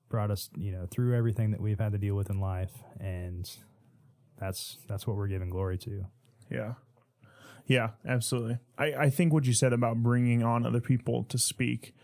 brought 0.08 0.30
us, 0.30 0.48
you 0.56 0.72
know, 0.72 0.86
through 0.90 1.16
everything 1.16 1.50
that 1.50 1.60
we've 1.60 1.80
had 1.80 1.92
to 1.92 1.98
deal 1.98 2.14
with 2.14 2.30
in 2.30 2.40
life, 2.40 2.72
and 3.00 3.50
that's 4.38 4.78
that's 4.88 5.06
what 5.06 5.16
we're 5.16 5.28
giving 5.28 5.50
glory 5.50 5.78
to. 5.78 6.04
Yeah. 6.50 6.74
Yeah, 7.66 7.90
absolutely. 8.06 8.58
I, 8.76 8.92
I 8.94 9.10
think 9.10 9.32
what 9.32 9.44
you 9.46 9.52
said 9.52 9.72
about 9.72 10.02
bringing 10.02 10.42
on 10.42 10.66
other 10.66 10.80
people 10.80 11.24
to 11.24 11.38
speak, 11.38 11.94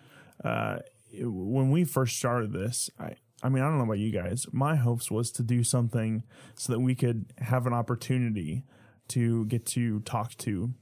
uh, 0.45 0.79
it- 1.13 1.27
when 1.27 1.71
we 1.71 1.85
first 1.85 2.17
started 2.17 2.53
this, 2.53 2.91
I, 2.99 3.15
I 3.43 3.49
mean, 3.49 3.63
I 3.63 3.69
don't 3.69 3.79
know 3.79 3.85
about 3.85 3.99
you 3.99 4.11
guys. 4.13 4.47
My 4.53 4.77
hopes 4.77 5.11
was 5.11 5.31
to 5.33 5.43
do 5.43 5.63
something 5.65 6.23
so 6.55 6.73
that 6.73 6.81
we 6.81 6.95
could 6.95 7.27
have 7.39 7.67
an 7.67 7.73
opportunity 7.73 8.65
to 9.09 9.47
get 9.47 9.65
to 9.67 10.01
talk 10.01 10.37
to 10.39 10.75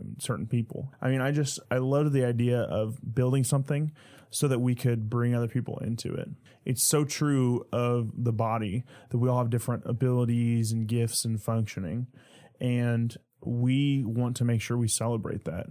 um, 0.00 0.16
certain 0.18 0.46
people. 0.46 0.92
I 1.02 1.08
mean, 1.08 1.20
I 1.20 1.30
just, 1.32 1.58
I 1.70 1.78
loved 1.78 2.12
the 2.12 2.24
idea 2.24 2.60
of 2.62 2.98
building 3.14 3.44
something 3.44 3.92
so 4.30 4.48
that 4.48 4.58
we 4.60 4.74
could 4.74 5.08
bring 5.08 5.34
other 5.34 5.46
people 5.48 5.78
into 5.78 6.12
it. 6.14 6.28
It's 6.64 6.82
so 6.82 7.04
true 7.04 7.66
of 7.72 8.10
the 8.24 8.32
body 8.32 8.84
that 9.10 9.18
we 9.18 9.28
all 9.28 9.38
have 9.38 9.50
different 9.50 9.84
abilities 9.86 10.72
and 10.72 10.88
gifts 10.88 11.24
and 11.24 11.40
functioning. 11.40 12.06
And 12.60 13.16
we 13.46 14.04
want 14.04 14.36
to 14.36 14.44
make 14.44 14.60
sure 14.60 14.76
we 14.76 14.88
celebrate 14.88 15.44
that 15.44 15.66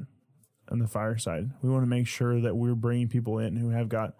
on 0.71 0.79
the 0.79 0.87
fireside. 0.87 1.51
We 1.61 1.69
want 1.69 1.83
to 1.83 1.89
make 1.89 2.07
sure 2.07 2.39
that 2.41 2.55
we're 2.55 2.75
bringing 2.75 3.07
people 3.07 3.37
in 3.39 3.55
who 3.57 3.69
have 3.69 3.89
got 3.89 4.15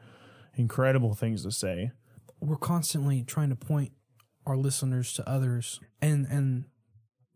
incredible 0.55 1.13
things 1.15 1.43
to 1.43 1.51
say. 1.51 1.91
we're 2.39 2.57
constantly 2.57 3.24
trying 3.24 3.50
to 3.50 3.55
point 3.55 3.91
our 4.45 4.57
listeners 4.57 5.13
to 5.13 5.27
others 5.29 5.79
and 6.01 6.25
and 6.27 6.65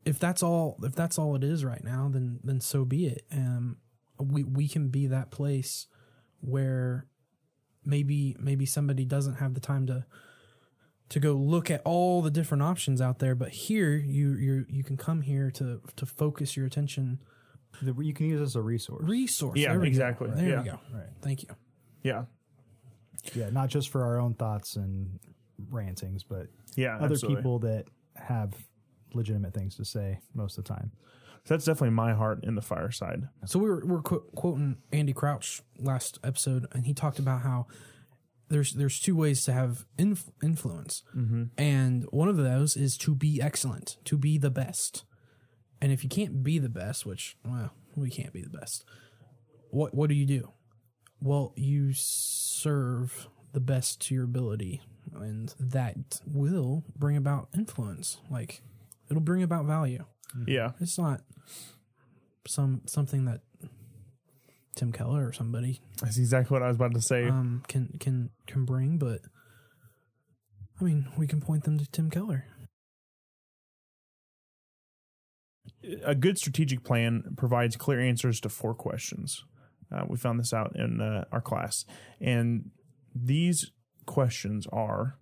if 0.06 0.20
that's 0.20 0.44
all 0.44 0.78
if 0.84 0.94
that's 0.94 1.18
all 1.18 1.36
it 1.36 1.44
is 1.44 1.64
right 1.64 1.84
now 1.84 2.10
then 2.12 2.40
then 2.44 2.60
so 2.60 2.84
be 2.84 3.08
it 3.08 3.24
um 3.32 3.78
we 4.20 4.44
we 4.44 4.68
can 4.68 4.90
be 4.90 5.08
that 5.08 5.32
place 5.32 5.88
where 6.42 7.08
maybe 7.86 8.36
maybe 8.40 8.66
somebody 8.66 9.06
doesn't 9.06 9.36
have 9.36 9.54
the 9.54 9.60
time 9.62 9.88
to 9.88 10.06
to 11.10 11.20
go 11.20 11.34
look 11.34 11.72
at 11.72 11.82
all 11.86 12.22
the 12.22 12.32
different 12.32 12.64
options 12.64 13.00
out 13.02 13.20
there 13.20 13.36
but 13.36 13.50
here 13.50 13.96
you 13.96 14.34
you 14.36 14.66
you 14.70 14.84
can 14.84 14.98
come 14.98 15.22
here 15.22 15.50
to 15.52 15.82
to 15.96 16.06
focus 16.06 16.58
your 16.58 16.66
attention 16.66 17.20
The, 17.82 17.94
you 18.02 18.14
can 18.14 18.26
use 18.28 18.40
it 18.42 18.44
as 18.44 18.56
a 18.56 18.62
resource, 18.62 19.04
resource 19.08 19.58
Yeah, 19.58 19.70
There 19.72 19.80
we 19.80 19.86
go. 19.86 19.90
exactly. 19.90 20.30
there 20.32 20.50
Yeah. 20.50 20.62
we 20.64 20.70
go 20.70 20.80
right? 20.94 21.08
thank 21.22 21.44
you 21.44 21.50
Yeah. 22.04 22.26
Yeah, 23.34 23.50
not 23.50 23.70
just 23.70 23.90
for 23.90 24.04
our 24.04 24.20
own 24.20 24.34
thoughts 24.36 24.76
and 24.76 25.20
rantings, 25.70 26.24
but 26.24 26.48
Yeah. 26.76 26.96
other 26.98 27.14
absolutely. 27.14 27.36
people 27.38 27.60
that 27.60 27.86
have 28.16 28.54
legitimate 29.14 29.54
things 29.54 29.76
to 29.78 29.86
say 29.86 30.20
most 30.34 30.58
of 30.58 30.64
the 30.64 30.74
time. 30.74 30.92
So 31.44 31.54
that's 31.54 31.66
definitely 31.66 31.92
my 31.96 32.14
heart 32.14 32.44
in 32.44 32.56
the 32.56 32.62
fireside. 32.62 33.28
So 33.46 33.58
we 33.60 33.70
were 33.70 33.80
we 33.86 33.92
were 33.92 34.02
qu- 34.02 34.26
quoting 34.36 34.78
Andy 34.92 35.14
Crouch 35.14 35.62
last 35.80 36.20
episode, 36.24 36.68
and 36.74 36.86
he 36.86 36.94
talked 36.94 37.20
about 37.20 37.42
how 37.42 37.68
there's 38.50 38.74
there's 38.74 39.00
two 39.00 39.16
ways 39.16 39.44
to 39.46 39.54
have 39.54 39.86
inf- 39.98 40.30
influence, 40.42 41.04
mm-hmm. 41.16 41.46
and 41.58 42.06
one 42.12 42.30
of 42.30 42.38
those 42.38 42.78
is 42.78 42.98
to 43.00 43.16
be 43.16 43.42
excellent, 43.42 43.98
to 44.06 44.18
be 44.18 44.38
the 44.38 44.50
best. 44.50 45.04
And 45.82 45.92
if 45.92 46.04
you 46.04 46.10
can't 46.10 46.44
be 46.44 46.58
the 46.58 46.70
best, 46.70 47.06
which 47.06 47.38
well, 47.46 47.72
we 47.96 48.10
can't 48.10 48.34
be 48.34 48.42
the 48.42 48.50
best, 48.50 48.84
what 49.70 49.94
what 49.94 50.10
do 50.10 50.16
you 50.16 50.26
do? 50.26 50.52
Well, 51.22 51.54
you 51.56 51.92
serve 51.94 53.28
the 53.54 53.60
best 53.60 54.02
to 54.08 54.16
your 54.16 54.24
ability, 54.24 54.82
and 55.14 55.54
that 55.60 56.22
will 56.26 56.84
bring 56.96 57.18
about 57.18 57.50
influence. 57.56 58.18
Like 58.30 58.62
it'll 59.10 59.22
bring 59.22 59.44
about 59.44 59.66
value. 59.66 60.06
Yeah. 60.46 60.72
It's 60.80 60.98
not 60.98 61.22
some 62.48 62.82
something 62.86 63.26
that 63.26 63.42
Tim 64.78 64.94
Keller 64.94 65.28
or 65.28 65.34
somebody 65.34 65.82
That's 66.02 66.18
exactly 66.18 66.56
what 66.56 66.64
I 66.64 66.68
was 66.68 66.78
about 66.78 66.94
to 66.94 67.02
say. 67.02 67.28
um 67.28 67.64
can 67.68 67.98
can 68.00 68.30
can 68.46 68.64
bring, 68.64 68.98
but 68.98 69.20
I 70.80 70.84
mean, 70.84 71.08
we 71.18 71.28
can 71.28 71.42
point 71.42 71.64
them 71.64 71.78
to 71.80 71.86
Tim 71.92 72.10
Keller. 72.10 72.46
a 76.06 76.16
good 76.16 76.38
strategic 76.38 76.84
plan 76.84 77.24
provides 77.38 77.76
clear 77.76 78.00
answers 78.00 78.40
to 78.42 78.50
four 78.50 78.74
questions. 78.74 79.44
Uh, 79.92 80.04
we 80.08 80.18
found 80.18 80.40
this 80.40 80.54
out 80.54 80.76
in 80.76 81.02
uh, 81.02 81.26
our 81.32 81.42
class. 81.42 81.86
And 82.20 82.72
these 83.16 83.72
questions 84.06 84.68
are 84.72 85.18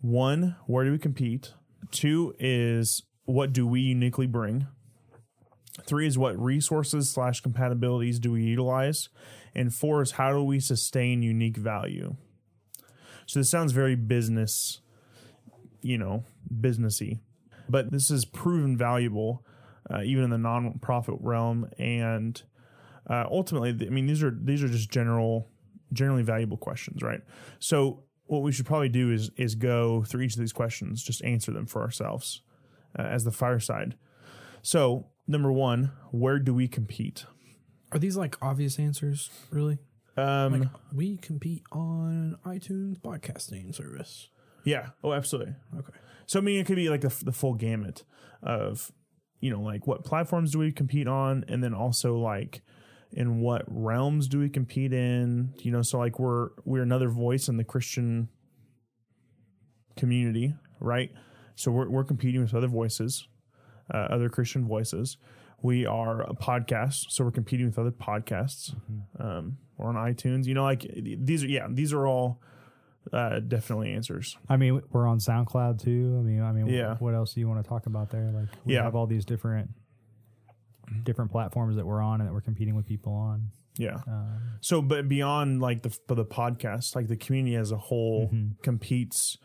one, 0.00 0.56
where 0.66 0.84
do 0.84 0.92
we 0.92 0.98
compete? 0.98 1.54
Two 1.90 2.34
is 2.38 3.02
what 3.24 3.52
do 3.52 3.66
we 3.66 3.80
uniquely 3.80 4.26
bring? 4.26 4.66
Three 5.84 6.06
is 6.06 6.18
what 6.18 6.40
resources 6.40 7.10
slash 7.10 7.42
compatibilities 7.42 8.20
do 8.20 8.32
we 8.32 8.42
utilize? 8.42 9.08
And 9.54 9.72
four 9.74 10.02
is 10.02 10.12
how 10.12 10.32
do 10.32 10.42
we 10.42 10.60
sustain 10.60 11.22
unique 11.22 11.56
value? 11.56 12.16
So 13.26 13.40
this 13.40 13.50
sounds 13.50 13.72
very 13.72 13.94
business, 13.94 14.80
you 15.82 15.98
know, 15.98 16.24
businessy, 16.52 17.20
but 17.68 17.92
this 17.92 18.10
is 18.10 18.24
proven 18.24 18.76
valuable 18.76 19.44
uh, 19.88 20.02
even 20.02 20.24
in 20.24 20.30
the 20.30 20.38
non-profit 20.38 21.14
realm 21.20 21.68
and 21.78 22.42
uh, 23.08 23.24
ultimately 23.30 23.70
i 23.86 23.90
mean 23.90 24.06
these 24.06 24.22
are 24.22 24.36
these 24.42 24.62
are 24.62 24.68
just 24.68 24.90
general 24.90 25.48
generally 25.92 26.22
valuable 26.22 26.56
questions 26.56 27.02
right 27.02 27.20
so 27.58 28.04
what 28.26 28.42
we 28.42 28.52
should 28.52 28.66
probably 28.66 28.88
do 28.88 29.10
is 29.10 29.30
is 29.36 29.54
go 29.54 30.04
through 30.04 30.20
each 30.20 30.34
of 30.34 30.40
these 30.40 30.52
questions 30.52 31.02
just 31.02 31.24
answer 31.24 31.50
them 31.50 31.66
for 31.66 31.82
ourselves 31.82 32.42
uh, 32.98 33.02
as 33.02 33.24
the 33.24 33.32
fireside 33.32 33.96
so 34.62 35.06
number 35.26 35.52
one 35.52 35.92
where 36.10 36.38
do 36.38 36.52
we 36.54 36.66
compete 36.68 37.24
Are 37.92 37.98
these 37.98 38.16
like 38.16 38.36
obvious 38.42 38.78
answers, 38.78 39.30
really? 39.50 39.78
um 40.16 40.60
Like 40.60 40.68
we 40.92 41.16
compete 41.18 41.62
on 41.72 42.36
iTunes 42.44 42.98
podcasting 43.00 43.74
service. 43.74 44.28
yeah 44.64 44.90
oh 45.04 45.12
absolutely 45.12 45.54
Okay. 45.78 45.92
So 46.26 46.38
I 46.38 46.42
mean, 46.42 46.60
it 46.60 46.66
could 46.66 46.76
be 46.76 46.88
like 46.88 47.00
the, 47.00 47.12
the 47.24 47.32
full 47.32 47.54
gamut 47.54 48.04
of, 48.40 48.92
you 49.40 49.50
know, 49.50 49.60
like 49.60 49.86
what 49.88 50.04
platforms 50.04 50.52
do 50.52 50.60
we 50.60 50.70
compete 50.70 51.08
on, 51.08 51.44
and 51.48 51.62
then 51.64 51.74
also 51.74 52.16
like 52.18 52.62
in 53.12 53.40
what 53.40 53.62
realms 53.66 54.28
do 54.28 54.38
we 54.38 54.48
compete 54.48 54.92
in? 54.92 55.52
You 55.58 55.72
know, 55.72 55.82
so 55.82 55.98
like 55.98 56.20
we're 56.20 56.50
we're 56.64 56.82
another 56.84 57.08
voice 57.08 57.48
in 57.48 57.56
the 57.56 57.64
Christian 57.64 58.28
community, 59.96 60.54
right? 60.78 61.10
So 61.56 61.70
we're 61.72 61.88
we're 61.88 62.04
competing 62.04 62.40
with 62.42 62.54
other 62.54 62.68
voices, 62.68 63.26
uh, 63.92 63.96
other 64.10 64.28
Christian 64.28 64.66
voices. 64.66 65.16
We 65.62 65.84
are 65.86 66.22
a 66.22 66.34
podcast, 66.34 67.10
so 67.10 67.24
we're 67.24 67.30
competing 67.32 67.66
with 67.66 67.78
other 67.78 67.90
podcasts. 67.90 68.74
Um, 69.18 69.58
we're 69.76 69.88
on 69.88 69.94
iTunes. 69.96 70.46
You 70.46 70.54
know, 70.54 70.62
like 70.62 70.86
these 70.96 71.44
are 71.44 71.48
yeah, 71.48 71.66
these 71.70 71.92
are 71.92 72.06
all 72.06 72.40
uh, 73.12 73.40
definitely 73.40 73.92
answers. 73.92 74.38
I 74.48 74.56
mean, 74.56 74.80
we're 74.90 75.06
on 75.06 75.18
SoundCloud 75.18 75.82
too. 75.82 76.16
I 76.18 76.22
mean, 76.22 76.40
I 76.42 76.52
mean, 76.52 76.66
Yeah. 76.68 76.96
what 76.98 77.14
else 77.14 77.34
do 77.34 77.40
you 77.40 77.48
want 77.48 77.62
to 77.62 77.68
talk 77.68 77.86
about 77.86 78.10
there? 78.10 78.30
Like, 78.30 78.48
we 78.64 78.74
Yeah. 78.74 78.84
have 78.84 78.94
all 78.94 79.06
these 79.06 79.24
different 79.24 79.70
different 81.04 81.30
platforms 81.30 81.76
that 81.76 81.86
we're 81.86 82.00
on 82.02 82.20
and 82.20 82.28
that 82.28 82.32
we're 82.34 82.40
competing 82.40 82.74
with 82.74 82.86
people 82.86 83.12
on. 83.12 83.50
Yeah. 83.78 84.00
Um, 84.06 84.40
So, 84.60 84.82
but 84.82 85.08
beyond 85.08 85.60
like 85.60 85.82
the 85.82 85.96
the 86.08 86.24
podcast, 86.24 86.94
like 86.96 87.06
the 87.08 87.16
community 87.16 87.54
as 87.56 87.70
a 87.70 87.76
whole 87.78 88.26
Mm-hmm. 88.28 88.62
competes. 88.62 89.38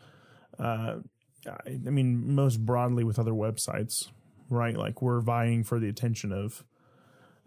Uh, 0.58 1.00
I 1.46 1.90
mean, 1.90 2.34
most 2.34 2.64
broadly 2.66 3.04
with 3.04 3.18
other 3.18 3.32
websites, 3.32 4.10
right? 4.48 4.76
Like 4.76 5.02
we're 5.02 5.20
vying 5.20 5.64
for 5.64 5.78
the 5.78 5.88
attention 5.88 6.32
of 6.32 6.64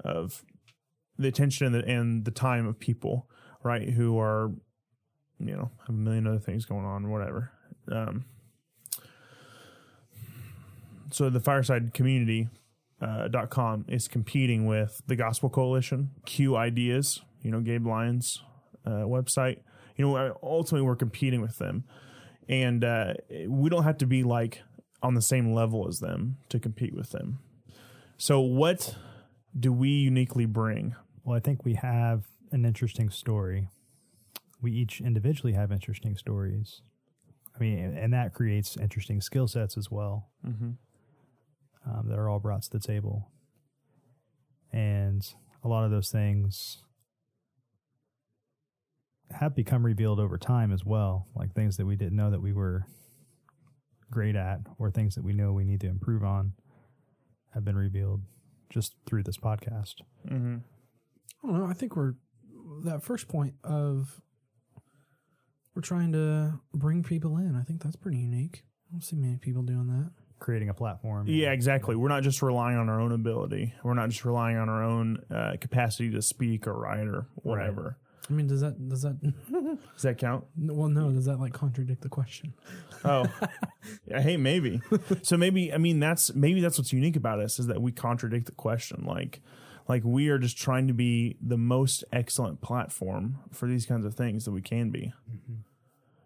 of 0.04 0.44
the 1.18 1.28
attention 1.28 1.68
and 1.68 1.76
the, 1.76 1.86
and 1.86 2.26
the 2.26 2.32
time 2.32 2.66
of 2.66 2.80
people, 2.80 3.28
right? 3.64 3.90
Who 3.90 4.20
are 4.20 4.52
you 5.40 5.56
know 5.56 5.72
have 5.82 5.90
a 5.90 5.92
million 5.94 6.28
other 6.28 6.40
things 6.40 6.66
going 6.66 6.86
on, 6.86 7.10
whatever. 7.10 7.52
Um, 7.92 8.26
so 11.12 11.30
the 11.30 11.40
fireside 11.40 11.94
community 11.94 12.48
uh, 13.02 13.28
dot 13.28 13.50
com 13.50 13.86
is 13.88 14.08
competing 14.08 14.66
with 14.66 15.02
the 15.08 15.16
Gospel 15.16 15.50
Coalition, 15.50 16.12
Q 16.26 16.56
Ideas, 16.56 17.22
you 17.42 17.52
know, 17.52 17.62
Gabe 17.62 17.88
Lyons' 17.88 18.44
uh, 18.86 19.06
website. 19.06 19.60
You 19.96 20.08
know, 20.08 20.38
ultimately 20.42 20.86
we're 20.86 20.96
competing 20.96 21.42
with 21.42 21.58
them, 21.58 21.84
and 22.48 22.84
uh, 22.84 23.16
we 23.48 23.70
don't 23.70 23.84
have 23.84 23.98
to 23.98 24.06
be 24.06 24.24
like 24.24 24.62
on 25.02 25.14
the 25.14 25.22
same 25.22 25.54
level 25.54 25.88
as 25.88 26.00
them 26.00 26.38
to 26.50 26.60
compete 26.60 26.94
with 26.96 27.12
them. 27.12 27.40
So, 28.18 28.40
what 28.42 28.96
do 29.58 29.72
we 29.72 29.90
uniquely 29.90 30.46
bring? 30.46 30.96
well, 31.24 31.36
I 31.38 31.40
think 31.40 31.64
we 31.66 31.76
have 31.76 32.24
an 32.52 32.66
interesting 32.66 33.10
story 33.10 33.68
we 34.62 34.72
each 34.74 35.00
individually 35.00 35.54
have 35.54 35.72
interesting 35.72 36.18
stories. 36.18 36.82
I 37.56 37.60
mean, 37.60 37.80
and 37.80 38.12
that 38.14 38.34
creates 38.34 38.76
interesting 38.78 39.22
skill 39.22 39.48
sets 39.48 39.78
as 39.78 39.90
well 39.90 40.30
Mm-hmm. 40.46 40.72
um, 41.90 42.08
that 42.10 42.18
are 42.20 42.28
all 42.30 42.40
brought 42.40 42.64
to 42.64 42.70
the 42.70 42.80
table. 42.80 43.30
And 44.72 45.26
a 45.64 45.68
lot 45.68 45.86
of 45.86 45.92
those 45.92 46.10
things 46.10 46.84
have 49.32 49.56
become 49.56 49.86
revealed 49.86 50.20
over 50.20 50.38
time 50.38 50.72
as 50.72 50.84
well, 50.86 51.28
like 51.36 51.54
things 51.54 51.78
that 51.78 51.86
we 51.86 51.96
didn't 51.96 52.16
know 52.18 52.32
that 52.32 52.42
we 52.42 52.52
were 52.54 52.86
great 54.12 54.36
at, 54.36 54.60
or 54.78 54.92
things 54.92 55.16
that 55.16 55.24
we 55.24 55.34
know 55.34 55.54
we 55.54 55.64
need 55.64 55.82
to 55.82 55.88
improve 55.88 56.24
on, 56.24 56.54
have 57.54 57.66
been 57.66 57.78
revealed 57.78 58.22
just 58.70 58.96
through 59.06 59.24
this 59.24 59.38
podcast. 59.38 59.96
Mm-hmm. 60.28 60.58
I 61.44 61.48
don't 61.48 61.60
know. 61.60 61.66
I 61.66 61.74
think 61.74 61.96
we're 61.96 62.14
that 62.84 63.04
first 63.04 63.28
point 63.28 63.56
of 63.64 64.22
we're 65.76 65.82
trying 65.82 66.12
to 66.14 66.60
bring 66.74 67.04
people 67.04 67.38
in. 67.38 67.56
I 67.56 67.64
think 67.64 67.82
that's 67.84 67.96
pretty 67.96 68.18
unique. 68.18 68.64
I 68.90 68.94
don't 68.94 69.02
see 69.02 69.16
many 69.16 69.38
people 69.38 69.62
doing 69.62 69.88
that. 69.88 70.12
Creating 70.40 70.70
a 70.70 70.74
platform. 70.74 71.28
Yeah, 71.28 71.52
exactly. 71.52 71.96
We're 71.96 72.10
not 72.10 72.24
just 72.24 72.42
relying 72.42 72.78
on 72.78 72.90
our 72.90 73.00
own 73.00 73.12
ability. 73.12 73.74
We're 73.84 73.94
not 73.94 74.10
just 74.10 74.24
relying 74.26 74.58
on 74.58 74.70
our 74.70 74.84
own 74.84 75.24
uh, 75.30 75.54
capacity 75.60 76.12
to 76.12 76.22
speak 76.22 76.66
or 76.68 76.74
write 76.74 77.08
or 77.08 77.28
whatever. 77.36 77.98
I 78.30 78.34
mean, 78.34 78.48
does 78.48 78.62
that 78.62 78.88
does 78.88 79.02
that? 79.02 79.20
Does 79.96 80.04
that 80.04 80.18
count? 80.18 80.46
well, 80.56 80.88
no. 80.88 81.12
Does 81.12 81.26
that 81.26 81.40
like 81.40 81.54
contradict 81.54 82.02
the 82.02 82.10
question? 82.10 82.54
Oh, 83.04 83.26
yeah, 84.06 84.22
hey, 84.22 84.38
maybe. 84.38 84.82
So 85.24 85.36
maybe 85.36 85.74
I 85.74 85.78
mean 85.78 86.00
that's 86.00 86.34
maybe 86.36 86.62
that's 86.62 86.78
what's 86.78 86.94
unique 86.94 87.16
about 87.16 87.40
us 87.40 87.60
is 87.60 87.68
that 87.68 87.82
we 87.82 87.92
contradict 87.92 88.46
the 88.46 88.52
question. 88.52 89.04
Like, 89.06 89.42
like 89.88 90.04
we 90.06 90.30
are 90.30 90.38
just 90.38 90.58
trying 90.58 90.88
to 90.88 90.94
be 90.94 91.38
the 91.42 91.58
most 91.58 92.04
excellent 92.14 92.62
platform 92.62 93.40
for 93.52 93.68
these 93.68 93.86
kinds 93.86 94.06
of 94.06 94.14
things 94.14 94.46
that 94.46 94.52
we 94.52 94.62
can 94.62 94.92
be. 94.92 95.12
Mm-hmm. 95.30 95.54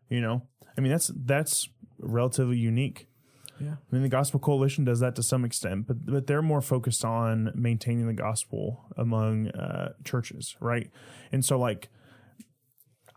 You 0.09 0.21
know, 0.21 0.43
I 0.77 0.81
mean 0.81 0.91
that's 0.91 1.11
that's 1.15 1.69
relatively 1.99 2.57
unique. 2.57 3.07
Yeah. 3.63 3.75
I 3.75 3.93
mean, 3.95 4.01
the 4.03 4.09
Gospel 4.09 4.39
Coalition 4.39 4.83
does 4.83 4.99
that 4.99 5.15
to 5.15 5.23
some 5.23 5.45
extent, 5.45 5.87
but 5.87 6.05
but 6.05 6.27
they're 6.27 6.41
more 6.41 6.61
focused 6.61 7.05
on 7.05 7.51
maintaining 7.55 8.07
the 8.07 8.13
gospel 8.13 8.85
among 8.97 9.47
uh, 9.49 9.93
churches, 10.03 10.55
right? 10.59 10.89
And 11.31 11.45
so, 11.45 11.57
like, 11.57 11.89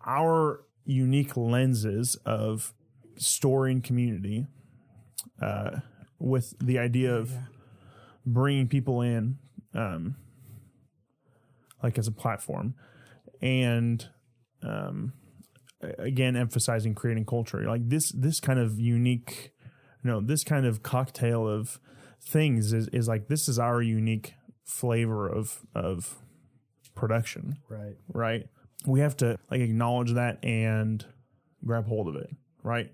our 0.06 0.64
unique 0.85 1.37
lenses 1.37 2.16
of 2.24 2.72
storing 3.16 3.80
community, 3.80 4.46
uh, 5.42 5.80
with 6.18 6.54
the 6.61 6.78
idea 6.78 7.14
of 7.14 7.30
Yeah. 7.30 7.46
bringing 8.24 8.68
people 8.68 9.00
in, 9.00 9.38
um, 9.74 10.16
like 11.82 11.98
as 11.98 12.06
a 12.06 12.12
platform, 12.12 12.74
and 13.42 14.09
um, 14.62 15.12
again 15.98 16.37
emphasizing 16.37 16.94
creating 16.94 17.24
culture. 17.26 17.62
Like 17.68 17.88
this, 17.88 18.12
this 18.12 18.40
kind 18.40 18.59
of 18.59 18.78
unique, 18.80 19.52
you 20.07 20.12
know, 20.12 20.21
this 20.21 20.45
kind 20.45 20.64
of 20.66 20.85
cocktail 20.85 21.49
of 21.49 21.81
things 22.23 22.73
is, 22.73 22.87
is 22.92 23.09
like 23.09 23.27
this 23.27 23.49
is 23.49 23.59
our 23.59 23.83
unique 23.83 24.35
flavor 24.64 25.29
of 25.29 25.66
of 25.75 26.14
production, 26.95 27.57
Right. 27.69 27.97
right? 28.14 28.47
We 28.87 29.01
have 29.01 29.16
to 29.16 29.37
like 29.51 29.61
acknowledge 29.61 30.12
that 30.12 30.38
and 30.45 31.05
grab 31.64 31.88
hold 31.88 32.07
of 32.07 32.14
it, 32.14 32.31
right? 32.62 32.92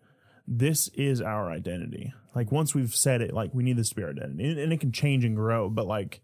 This 0.49 0.89
is 0.95 1.21
our 1.21 1.51
identity. 1.51 2.15
Like 2.35 2.51
once 2.51 2.75
we've 2.75 2.95
said 2.95 3.21
it, 3.21 3.35
like 3.35 3.53
we 3.53 3.63
need 3.63 3.77
this 3.77 3.91
to 3.91 3.95
be 3.95 4.03
our 4.05 4.09
identity, 4.11 4.49
and, 4.49 4.59
and 4.59 4.73
it 4.73 4.81
can 4.81 4.91
change 4.91 5.23
and 5.23 5.37
grow, 5.37 5.69
but 5.69 5.87
like 5.87 6.23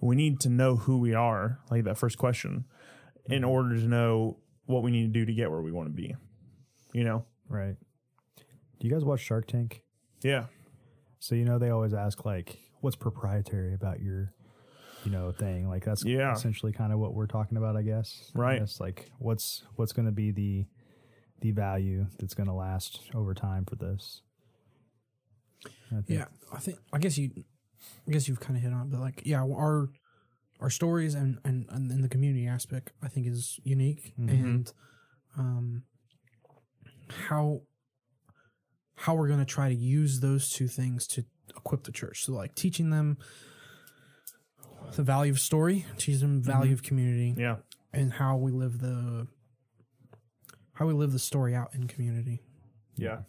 we 0.00 0.14
need 0.14 0.38
to 0.42 0.48
know 0.48 0.76
who 0.76 0.98
we 0.98 1.14
are, 1.14 1.58
like 1.68 1.82
that 1.82 1.98
first 1.98 2.16
question, 2.16 2.64
in 3.28 3.42
order 3.42 3.74
to 3.74 3.88
know 3.88 4.38
what 4.66 4.84
we 4.84 4.92
need 4.92 5.12
to 5.12 5.18
do 5.18 5.26
to 5.26 5.34
get 5.34 5.50
where 5.50 5.62
we 5.62 5.72
want 5.72 5.88
to 5.88 5.92
be. 5.92 6.14
You 6.92 7.02
know? 7.02 7.24
Right. 7.48 7.74
Do 8.78 8.86
you 8.86 8.92
guys 8.92 9.04
watch 9.04 9.20
Shark 9.20 9.48
Tank? 9.48 9.82
Yeah. 10.22 10.46
So 11.18 11.34
you 11.34 11.44
know 11.44 11.58
they 11.58 11.70
always 11.70 11.94
ask 11.94 12.24
like, 12.24 12.58
"What's 12.80 12.96
proprietary 12.96 13.74
about 13.74 14.00
your, 14.00 14.30
you 15.04 15.10
know, 15.10 15.32
thing?" 15.32 15.68
Like 15.68 15.84
that's 15.84 16.04
Yeah. 16.04 16.32
essentially 16.32 16.72
kind 16.72 16.92
of 16.92 16.98
what 16.98 17.14
we're 17.14 17.26
talking 17.26 17.56
about, 17.58 17.76
I 17.76 17.82
guess. 17.82 18.30
Right. 18.34 18.60
It's 18.60 18.80
like 18.80 19.10
what's 19.18 19.64
what's 19.76 19.92
going 19.92 20.06
to 20.06 20.12
be 20.12 20.30
the 20.30 20.66
the 21.40 21.50
value 21.52 22.06
that's 22.18 22.34
going 22.34 22.46
to 22.48 22.54
last 22.54 23.00
over 23.14 23.34
time 23.34 23.64
for 23.66 23.76
this. 23.76 24.22
I 25.90 26.00
think- 26.02 26.04
Yeah, 26.08 26.26
I 26.52 26.58
think 26.58 26.78
I 26.92 26.98
guess 26.98 27.18
you, 27.18 27.30
I 28.08 28.10
guess 28.10 28.26
you've 28.28 28.40
kind 28.40 28.56
of 28.56 28.62
hit 28.62 28.72
on, 28.72 28.86
it, 28.86 28.90
but 28.90 29.00
like, 29.00 29.22
yeah, 29.24 29.42
our 29.42 29.88
our 30.60 30.70
stories 30.70 31.14
and 31.14 31.38
and 31.44 31.66
and, 31.70 31.90
and 31.90 32.02
the 32.04 32.08
community 32.08 32.46
aspect, 32.46 32.92
I 33.02 33.08
think, 33.08 33.26
is 33.26 33.60
unique, 33.64 34.14
and 34.16 34.72
um, 35.36 35.82
how 37.28 37.60
how 38.96 39.14
we're 39.14 39.28
going 39.28 39.38
to 39.40 39.44
try 39.44 39.68
to 39.68 39.74
use 39.74 40.20
those 40.20 40.48
two 40.50 40.68
things 40.68 41.06
to 41.08 41.24
equip 41.56 41.84
the 41.84 41.92
church. 41.92 42.24
So, 42.24 42.32
like, 42.32 42.54
teaching 42.54 42.90
them 42.90 43.18
the 44.94 45.02
value 45.02 45.32
of 45.32 45.38
story, 45.40 45.84
teaching 45.98 46.20
them 46.20 46.42
value 46.42 46.72
of 46.72 46.82
community, 46.82 47.34
Yeah. 47.36 47.56
and 47.92 48.12
how 48.14 48.36
we 48.36 48.52
live 48.52 48.78
the 48.80 49.26
how 50.74 50.86
we 50.86 50.92
live 50.92 51.12
the 51.12 51.18
story 51.18 51.54
out 51.54 51.74
in 51.74 51.86
community. 51.86 52.42
Yeah. 52.96 53.20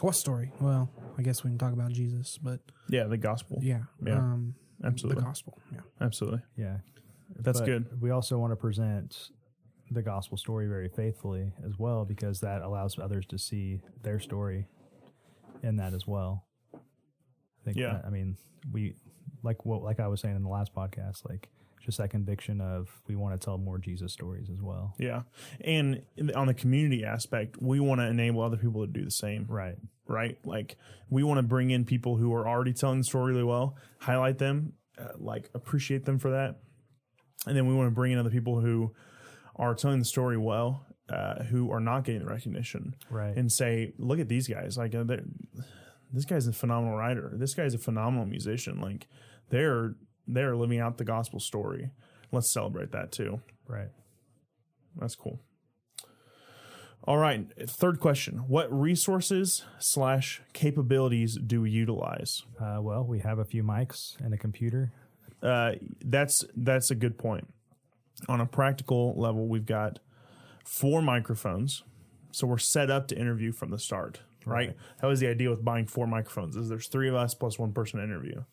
What 0.00 0.14
story? 0.14 0.52
Well, 0.60 0.90
I 1.18 1.22
guess 1.22 1.42
we 1.42 1.48
can 1.50 1.58
talk 1.58 1.72
about 1.72 1.92
Jesus, 1.92 2.36
but 2.38 2.60
Yeah. 2.90 3.04
The 3.04 3.16
gospel. 3.16 3.58
yeah, 3.62 3.84
Yeah. 4.04 4.18
um, 4.18 4.54
the 4.78 4.86
Absolutely. 4.88 5.22
gospel. 5.22 5.58
Yeah, 5.72 5.80
Absolutely. 6.00 6.42
Yeah. 6.56 6.78
That's 7.36 7.60
But 7.60 7.66
good. 7.66 8.00
We 8.02 8.10
also 8.10 8.38
want 8.38 8.52
to 8.52 8.56
present 8.56 9.30
the 9.90 10.02
gospel 10.02 10.36
story 10.36 10.66
very 10.68 10.88
faithfully 10.88 11.52
as 11.66 11.78
well 11.78 12.04
because 12.04 12.40
that 12.40 12.62
allows 12.62 12.98
others 12.98 13.26
to 13.26 13.38
see 13.38 13.80
their 14.02 14.20
story 14.20 14.66
in 15.62 15.76
that 15.76 15.94
as 15.94 16.06
well. 16.06 16.44
I 16.74 16.78
think 17.64 17.76
Yeah. 17.76 17.94
that- 17.94 18.04
I 18.06 18.10
mean, 18.10 18.36
we 18.72 18.94
like 19.42 19.64
what 19.64 19.82
like 19.82 20.00
I 20.00 20.06
was 20.08 20.20
saying 20.20 20.36
in 20.36 20.42
the 20.42 20.48
last 20.48 20.74
podcast, 20.74 21.28
like 21.28 21.50
just 21.82 21.98
that 21.98 22.10
conviction 22.10 22.60
of 22.60 22.88
we 23.08 23.16
want 23.16 23.38
to 23.38 23.42
tell 23.44 23.56
more 23.58 23.78
Jesus 23.78 24.12
stories 24.12 24.50
as 24.50 24.60
well. 24.60 24.94
Yeah. 24.98 25.22
And 25.62 26.02
on 26.36 26.46
the 26.46 26.54
community 26.54 27.04
aspect, 27.04 27.60
we 27.60 27.80
want 27.80 28.00
to 28.00 28.06
enable 28.06 28.42
other 28.42 28.58
people 28.58 28.86
to 28.86 28.92
do 28.92 29.04
the 29.04 29.10
same. 29.10 29.46
Right. 29.48 29.76
right? 30.06 30.38
Like 30.44 30.76
we 31.08 31.22
want 31.22 31.38
to 31.38 31.42
bring 31.42 31.70
in 31.70 31.84
people 31.84 32.16
who 32.16 32.32
are 32.34 32.46
already 32.48 32.72
telling 32.74 32.98
the 32.98 33.04
story 33.04 33.32
really 33.32 33.44
well, 33.44 33.76
highlight 33.98 34.38
them, 34.38 34.74
uh, 34.98 35.08
like 35.18 35.48
appreciate 35.54 36.04
them 36.04 36.18
for 36.18 36.30
that, 36.32 36.60
and 37.46 37.56
then 37.56 37.66
we 37.66 37.74
want 37.74 37.86
to 37.88 37.94
bring 37.94 38.12
in 38.12 38.18
other 38.18 38.28
people 38.30 38.60
who 38.60 38.92
are 39.60 39.74
telling 39.76 40.00
the 40.00 40.04
story 40.04 40.36
well, 40.36 40.84
uh, 41.08 41.44
who 41.44 41.70
are 41.70 41.80
not 41.80 42.02
getting 42.04 42.22
the 42.24 42.26
recognition, 42.32 42.96
Right. 43.10 43.36
and 43.36 43.50
say, 43.52 43.92
look 43.98 44.18
at 44.18 44.28
these 44.28 44.48
guys, 44.48 44.76
like 44.76 44.94
uh, 44.94 45.04
this 46.12 46.24
guy's 46.24 46.46
a 46.48 46.52
phenomenal 46.52 46.96
writer, 46.96 47.30
this 47.34 47.54
guy's 47.54 47.74
a 47.74 47.78
phenomenal 47.78 48.26
musician, 48.26 48.80
like 48.80 49.06
they're 49.50 49.94
they're 50.26 50.56
living 50.56 50.80
out 50.80 50.96
the 50.98 51.04
gospel 51.04 51.38
story. 51.40 51.90
Let's 52.32 52.50
celebrate 52.52 52.90
that 52.92 53.10
too. 53.12 53.40
Right. 53.68 53.90
That's 54.96 55.14
cool. 55.16 55.40
All 57.04 57.16
right. 57.18 57.46
Third 57.68 57.98
question: 57.98 58.44
What 58.46 58.70
resources 58.72 59.64
slash 59.78 60.42
capabilities 60.52 61.36
do 61.44 61.62
we 61.62 61.70
utilize? 61.70 62.42
Uh, 62.60 62.78
well, 62.80 63.04
we 63.04 63.20
have 63.20 63.38
a 63.38 63.44
few 63.44 63.62
mics 63.64 64.18
and 64.20 64.32
a 64.34 64.36
computer. 64.38 64.92
Uh, 65.42 65.72
that's 66.04 66.44
that's 66.56 66.90
a 66.90 66.94
good 66.94 67.16
point. 67.18 67.48
On 68.28 68.40
a 68.40 68.46
practical 68.46 69.14
level, 69.16 69.46
we've 69.46 69.66
got 69.66 69.98
four 70.64 71.02
microphones, 71.02 71.82
so 72.32 72.46
we're 72.46 72.58
set 72.58 72.90
up 72.90 73.08
to 73.08 73.18
interview 73.18 73.52
from 73.52 73.70
the 73.70 73.78
start. 73.78 74.20
Right. 74.46 74.76
That 75.00 75.06
was 75.06 75.20
the 75.20 75.28
idea 75.28 75.50
with 75.50 75.64
buying 75.64 75.86
four 75.86 76.06
microphones. 76.06 76.56
Is 76.56 76.68
there's 76.68 76.86
three 76.86 77.08
of 77.08 77.14
us 77.14 77.34
plus 77.34 77.58
one 77.58 77.72
person 77.72 77.98
to 77.98 78.04
interview. 78.04 78.44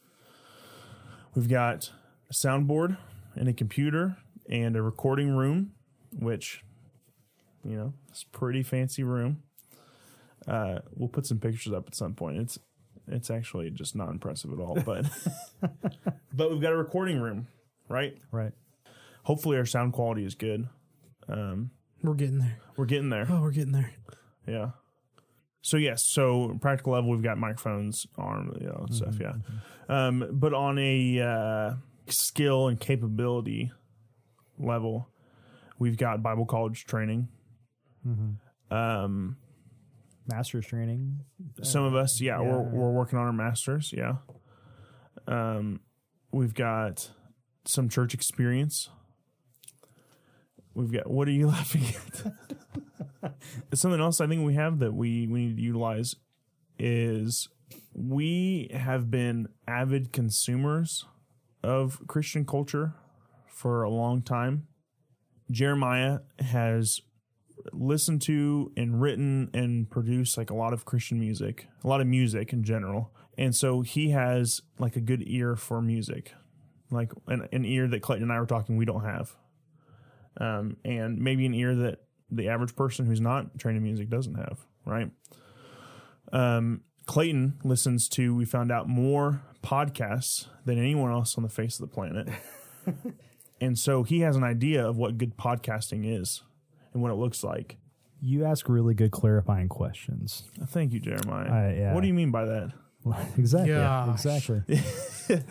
We've 1.33 1.49
got 1.49 1.91
a 2.29 2.33
soundboard 2.33 2.97
and 3.35 3.47
a 3.47 3.53
computer 3.53 4.17
and 4.49 4.75
a 4.75 4.81
recording 4.81 5.29
room, 5.29 5.71
which 6.11 6.63
you 7.63 7.77
know 7.77 7.93
it's 8.09 8.23
a 8.23 8.37
pretty 8.37 8.63
fancy 8.63 9.03
room. 9.03 9.43
Uh, 10.47 10.79
we'll 10.95 11.09
put 11.09 11.25
some 11.25 11.39
pictures 11.39 11.73
up 11.73 11.85
at 11.87 11.95
some 11.95 12.13
point. 12.13 12.37
It's 12.37 12.59
it's 13.07 13.29
actually 13.29 13.69
just 13.69 13.95
not 13.95 14.09
impressive 14.09 14.51
at 14.51 14.59
all, 14.59 14.77
but 14.85 15.05
but 16.33 16.51
we've 16.51 16.61
got 16.61 16.73
a 16.73 16.77
recording 16.77 17.19
room, 17.19 17.47
right? 17.87 18.17
Right. 18.31 18.53
Hopefully 19.27 19.57
our 19.57 19.65
sound 19.65 19.91
quality 19.91 20.23
is 20.23 20.35
good. 20.35 20.69
Um, 21.27 21.71
we're 22.01 22.13
getting 22.13 22.39
there. 22.39 22.59
we're 22.77 22.85
getting 22.85 23.09
there. 23.09 23.27
Oh, 23.29 23.41
we're 23.41 23.51
getting 23.51 23.73
there. 23.73 23.91
Yeah. 24.47 24.69
So 25.61 25.75
yes, 25.75 26.01
so 26.05 26.57
practical 26.61 26.93
level, 26.93 27.09
we've 27.09 27.21
got 27.21 27.37
microphones, 27.37 28.07
arm, 28.17 28.55
you 28.61 28.67
know, 28.67 28.85
and 28.87 28.95
stuff. 28.95 29.15
Yeah. 29.19 29.33
Um, 29.89 30.29
but 30.31 30.53
on 30.53 30.79
a 30.79 31.19
uh, 31.19 31.73
skill 32.07 32.69
and 32.69 32.79
capability 32.79 33.69
level, 34.57 35.09
we've 35.77 35.97
got 35.97 36.23
Bible 36.23 36.45
college 36.45 36.85
training. 36.85 37.27
Um, 38.71 39.35
Master's 40.25 40.65
training. 40.65 41.19
some 41.63 41.83
of 41.83 41.95
us, 41.95 42.21
yeah, 42.21 42.39
we're 42.39 42.61
we're 42.61 42.91
working 42.91 43.19
on 43.19 43.25
our 43.25 43.33
masters. 43.33 43.93
Yeah. 43.93 44.19
Um, 45.27 45.81
we've 46.31 46.53
got 46.53 47.11
some 47.65 47.89
church 47.89 48.13
experience. 48.13 48.89
We've 50.77 50.91
got. 50.91 51.09
What 51.09 51.27
are 51.27 51.31
you 51.31 51.47
laughing 51.57 51.83
at? 53.23 53.33
Something 53.73 53.99
else 53.99 54.21
I 54.21 54.27
think 54.27 54.45
we 54.45 54.53
have 54.53 54.79
that 54.79 54.93
we 54.93 55.27
we 55.27 55.47
need 55.47 55.57
to 55.57 55.63
utilize 55.63 56.15
is 56.79 57.49
we 57.93 58.69
have 58.73 59.09
been 59.09 59.47
avid 59.67 60.13
consumers 60.13 61.05
of 61.63 61.99
Christian 62.07 62.45
culture 62.45 62.93
for 63.47 63.83
a 63.83 63.89
long 63.89 64.21
time. 64.21 64.67
Jeremiah 65.49 66.19
has 66.39 67.01
listened 67.73 68.21
to 68.21 68.71
and 68.77 69.01
written 69.01 69.49
and 69.53 69.89
produced 69.89 70.37
like 70.37 70.49
a 70.49 70.55
lot 70.55 70.73
of 70.73 70.85
Christian 70.85 71.19
music, 71.19 71.67
a 71.83 71.87
lot 71.87 72.01
of 72.01 72.07
music 72.07 72.53
in 72.53 72.63
general. 72.63 73.11
And 73.37 73.55
so 73.55 73.81
he 73.81 74.11
has 74.11 74.61
like 74.79 74.95
a 74.95 75.01
good 75.01 75.23
ear 75.25 75.55
for 75.55 75.81
music, 75.81 76.33
like 76.91 77.11
an, 77.27 77.47
an 77.51 77.65
ear 77.65 77.87
that 77.87 78.01
Clayton 78.01 78.23
and 78.23 78.31
I 78.31 78.39
were 78.39 78.45
talking 78.45 78.77
we 78.77 78.85
don't 78.85 79.03
have. 79.03 79.35
Um, 80.39 80.77
and 80.85 81.19
maybe 81.19 81.45
an 81.45 81.53
ear 81.53 81.75
that 81.75 81.99
the 82.29 82.49
average 82.49 82.75
person 82.75 83.05
who's 83.05 83.21
not 83.21 83.57
trained 83.57 83.77
in 83.77 83.83
music 83.83 84.09
doesn't 84.09 84.35
have, 84.35 84.59
right? 84.85 85.09
Um, 86.31 86.81
Clayton 87.05 87.59
listens 87.63 88.07
to, 88.09 88.35
we 88.35 88.45
found 88.45 88.71
out, 88.71 88.87
more 88.87 89.41
podcasts 89.63 90.47
than 90.65 90.77
anyone 90.77 91.11
else 91.11 91.37
on 91.37 91.43
the 91.43 91.49
face 91.49 91.79
of 91.79 91.89
the 91.89 91.93
planet. 91.93 92.27
and 93.61 93.77
so 93.79 94.03
he 94.03 94.19
has 94.21 94.35
an 94.35 94.43
idea 94.43 94.85
of 94.85 94.97
what 94.97 95.17
good 95.17 95.37
podcasting 95.37 96.03
is 96.19 96.43
and 96.93 97.01
what 97.01 97.11
it 97.11 97.15
looks 97.15 97.43
like. 97.43 97.77
You 98.19 98.45
ask 98.45 98.67
really 98.67 98.93
good 98.93 99.11
clarifying 99.11 99.69
questions. 99.69 100.43
Thank 100.67 100.91
you, 100.91 100.99
Jeremiah. 100.99 101.45
Uh, 101.49 101.73
yeah. 101.73 101.93
What 101.93 102.01
do 102.01 102.07
you 102.07 102.13
mean 102.13 102.31
by 102.31 102.45
that? 102.45 102.71
exactly. 103.37 103.73
Gosh. 103.73 104.25
Exactly. 104.25 104.81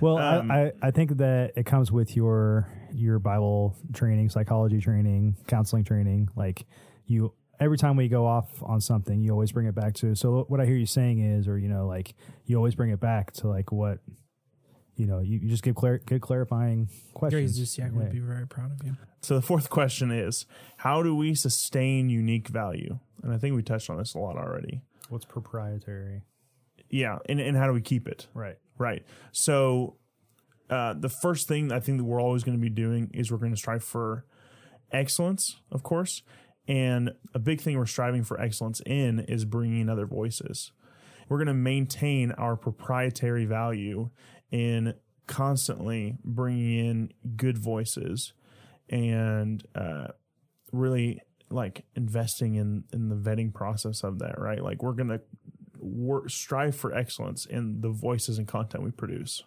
well, 0.00 0.18
Um, 0.18 0.50
I, 0.50 0.66
I, 0.66 0.72
I 0.82 0.90
think 0.92 1.16
that 1.16 1.52
it 1.56 1.66
comes 1.66 1.90
with 1.90 2.14
your 2.14 2.68
your 2.94 3.18
Bible 3.18 3.76
training, 3.92 4.28
psychology 4.30 4.80
training, 4.80 5.36
counseling 5.46 5.84
training. 5.84 6.28
Like 6.36 6.66
you, 7.06 7.32
every 7.60 7.78
time 7.78 7.96
we 7.96 8.08
go 8.08 8.26
off 8.26 8.48
on 8.62 8.80
something, 8.80 9.20
you 9.22 9.30
always 9.32 9.52
bring 9.52 9.66
it 9.66 9.74
back 9.74 9.94
to. 9.94 10.14
So 10.14 10.44
what 10.48 10.60
I 10.60 10.66
hear 10.66 10.76
you 10.76 10.86
saying 10.86 11.20
is, 11.20 11.48
or 11.48 11.58
you 11.58 11.68
know, 11.68 11.86
like 11.86 12.14
you 12.46 12.56
always 12.56 12.74
bring 12.74 12.90
it 12.90 13.00
back 13.00 13.32
to 13.34 13.48
like 13.48 13.72
what, 13.72 13.98
you 14.96 15.06
know, 15.06 15.20
you, 15.20 15.38
you 15.38 15.48
just 15.48 15.62
give 15.62 15.74
clar- 15.74 15.98
good 15.98 16.20
clarifying 16.20 16.88
questions. 17.14 17.56
Grace 17.56 17.76
Zusiak 17.76 17.92
Yeah. 17.92 17.98
would 17.98 18.12
be 18.12 18.18
very 18.20 18.46
proud 18.46 18.72
of 18.72 18.86
you. 18.86 18.96
So 19.22 19.36
the 19.36 19.42
fourth 19.42 19.70
question 19.70 20.10
is 20.10 20.46
how 20.78 21.02
do 21.02 21.14
we 21.14 21.34
sustain 21.34 22.10
unique 22.10 22.48
value? 22.48 22.98
And 23.22 23.32
I 23.32 23.38
think 23.38 23.54
we 23.54 23.62
touched 23.62 23.88
on 23.88 23.96
this 23.98 24.14
a 24.14 24.18
lot 24.18 24.36
already. 24.36 24.82
What's 25.08 25.24
proprietary? 25.24 26.22
Yeah, 26.90 27.18
and, 27.26 27.40
and 27.40 27.56
how 27.56 27.66
do 27.66 27.72
we 27.72 27.80
keep 27.80 28.06
it? 28.06 28.26
Right. 28.34 28.58
Right. 28.76 29.04
So 29.30 29.96
uh, 30.72 30.94
the 30.98 31.10
first 31.10 31.48
thing 31.48 31.70
I 31.70 31.80
think 31.80 31.98
that 31.98 32.04
we're 32.04 32.20
always 32.20 32.44
going 32.44 32.56
to 32.56 32.62
be 32.62 32.70
doing 32.70 33.10
is 33.12 33.30
we're 33.30 33.36
going 33.36 33.52
to 33.52 33.58
strive 33.58 33.84
for 33.84 34.24
excellence, 34.90 35.60
of 35.70 35.82
course. 35.82 36.22
And 36.66 37.10
a 37.34 37.38
big 37.38 37.60
thing 37.60 37.76
we're 37.76 37.84
striving 37.84 38.24
for 38.24 38.40
excellence 38.40 38.80
in 38.86 39.20
is 39.20 39.44
bringing 39.44 39.82
in 39.82 39.90
other 39.90 40.06
voices. 40.06 40.72
We're 41.28 41.36
going 41.36 41.48
to 41.48 41.54
maintain 41.54 42.32
our 42.32 42.56
proprietary 42.56 43.44
value 43.44 44.08
in 44.50 44.94
constantly 45.26 46.16
bringing 46.24 46.86
in 46.86 47.12
good 47.36 47.58
voices 47.58 48.32
and 48.88 49.62
uh, 49.74 50.08
really 50.72 51.20
like 51.50 51.84
investing 51.96 52.54
in 52.54 52.84
in 52.94 53.10
the 53.10 53.14
vetting 53.14 53.52
process 53.52 54.02
of 54.02 54.18
that 54.20 54.40
right 54.40 54.62
like 54.62 54.82
we're 54.82 54.94
gonna 54.94 55.20
work 55.78 56.30
strive 56.30 56.74
for 56.74 56.94
excellence 56.94 57.44
in 57.44 57.82
the 57.82 57.90
voices 57.90 58.38
and 58.38 58.48
content 58.48 58.82
we 58.82 58.90
produce 58.90 59.42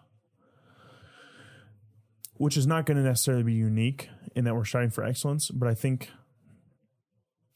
which 2.38 2.56
is 2.56 2.66
not 2.66 2.86
going 2.86 2.96
to 2.96 3.02
necessarily 3.02 3.42
be 3.42 3.52
unique 3.52 4.08
in 4.34 4.44
that 4.44 4.54
we're 4.54 4.64
striving 4.64 4.90
for 4.90 5.04
excellence 5.04 5.50
but 5.50 5.68
i 5.68 5.74
think 5.74 6.10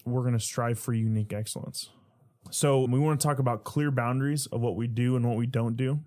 we're 0.05 0.23
going 0.23 0.35
to 0.35 0.41
strive 0.41 0.79
for 0.79 0.93
unique 0.93 1.33
excellence 1.33 1.91
so 2.51 2.87
we 2.91 2.99
want 2.99 3.21
to 3.21 3.27
talk 3.27 3.39
about 3.39 3.65
clear 3.65 3.91
boundaries 3.91 4.47
of 4.47 4.61
what 4.61 4.75
we 4.75 4.87
do 4.87 5.15
and 5.15 5.27
what 5.27 5.37
we 5.37 5.47
don't 5.47 5.77
do 5.77 6.01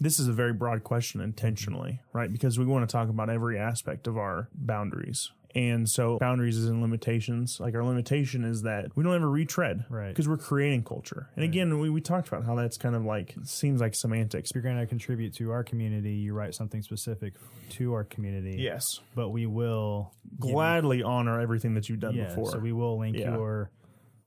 this 0.00 0.18
is 0.18 0.28
a 0.28 0.32
very 0.32 0.52
broad 0.52 0.82
question 0.82 1.20
intentionally, 1.20 2.00
right? 2.12 2.32
Because 2.32 2.58
we 2.58 2.64
want 2.64 2.88
to 2.88 2.92
talk 2.92 3.08
about 3.08 3.30
every 3.30 3.58
aspect 3.58 4.06
of 4.06 4.16
our 4.18 4.48
boundaries. 4.54 5.30
And 5.54 5.88
so 5.88 6.18
boundaries 6.18 6.56
is 6.56 6.68
in 6.68 6.80
limitations. 6.82 7.60
Like 7.60 7.74
our 7.74 7.84
limitation 7.84 8.42
is 8.44 8.62
that 8.62 8.86
we 8.96 9.04
don't 9.04 9.14
ever 9.14 9.30
retread. 9.30 9.84
Right. 9.88 10.08
Because 10.08 10.26
we're 10.28 10.36
creating 10.36 10.82
culture. 10.82 11.28
And 11.36 11.44
again, 11.44 11.78
we, 11.78 11.90
we 11.90 12.00
talked 12.00 12.26
about 12.26 12.44
how 12.44 12.56
that's 12.56 12.76
kind 12.76 12.96
of 12.96 13.04
like 13.04 13.34
seems 13.44 13.80
like 13.80 13.94
semantics. 13.94 14.50
If 14.50 14.56
you're 14.56 14.62
going 14.64 14.78
to 14.78 14.86
contribute 14.86 15.34
to 15.36 15.52
our 15.52 15.62
community, 15.62 16.12
you 16.14 16.34
write 16.34 16.54
something 16.56 16.82
specific 16.82 17.34
to 17.70 17.92
our 17.92 18.02
community. 18.04 18.56
Yes. 18.60 19.00
But 19.14 19.28
we 19.30 19.46
will 19.46 20.12
give 20.40 20.48
you- 20.48 20.54
Gladly 20.54 21.02
honor 21.04 21.40
everything 21.40 21.74
that 21.74 21.88
you've 21.88 22.00
done 22.00 22.16
yeah, 22.16 22.24
before. 22.28 22.50
So 22.50 22.58
we 22.58 22.72
will 22.72 22.98
link 22.98 23.16
Yeah. 23.16 23.34
your 23.36 23.70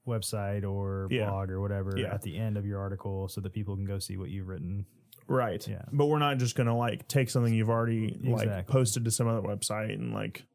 website 0.07 0.63
or 0.63 1.07
Yeah. 1.11 1.29
blog 1.29 1.49
or 1.51 1.59
whatever 1.59 1.91
Yeah. 1.97 2.13
at 2.13 2.21
the 2.21 2.37
end 2.37 2.55
of 2.57 2.65
your 2.65 2.79
article 2.79 3.27
so 3.27 3.41
that 3.41 3.51
people 3.51 3.75
can 3.75 3.83
go 3.85 3.99
see 3.99 4.15
what 4.17 4.29
you've 4.29 4.47
written. 4.47 4.85
right. 5.29 5.67
Yeah. 5.67 5.81
But 5.91 6.05
we're 6.05 6.19
not 6.19 6.37
just 6.37 6.55
gonna 6.55 6.77
like 6.77 7.05
take 7.09 7.29
something 7.29 7.53
you've 7.53 7.69
already 7.69 8.17
like 8.23 8.65
posted 8.67 9.03
to 9.03 9.11
some 9.11 9.27
other 9.27 9.41
website 9.45 9.93
and 9.93 10.13
like 10.13 10.45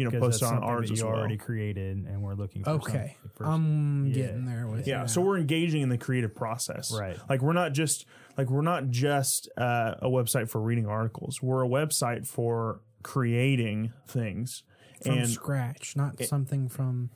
you 0.00 0.04
know, 0.06 0.10
Because 0.10 0.40
post 0.40 0.42
on 0.42 0.48
something 0.50 0.68
ours 0.68 0.88
that 0.88 0.94
as 0.94 1.00
you 1.00 1.06
well. 1.06 1.16
already 1.16 1.36
created 1.36 1.98
and 2.06 2.22
we're 2.22 2.34
looking 2.34 2.64
for 2.64 2.70
Okay. 2.70 2.92
something 2.92 3.30
for- 3.34 3.44
I'm 3.46 4.06
yeah. 4.06 4.14
getting 4.14 4.46
there 4.46 4.66
with 4.66 4.86
Yeah, 4.86 5.02
you 5.02 5.08
so 5.08 5.20
we're 5.20 5.38
engaging 5.38 5.82
in 5.82 5.88
the 5.90 5.98
creative 5.98 6.34
process. 6.34 6.92
Right. 6.98 7.16
Like 7.28 7.42
we're 7.42 7.52
not 7.52 7.72
just 7.72 8.06
like 8.38 8.48
we're 8.50 8.62
not 8.62 8.88
just 8.88 9.48
uh, 9.58 9.94
a 10.00 10.08
website 10.08 10.48
for 10.48 10.60
reading 10.60 10.86
articles. 10.86 11.42
We're 11.42 11.64
a 11.64 11.68
website 11.68 12.26
for 12.26 12.80
creating 13.02 13.92
things. 14.08 14.62
from 15.02 15.18
and 15.18 15.28
scratch, 15.28 15.96
not 15.96 16.22
something 16.24 16.68
from 16.68 17.10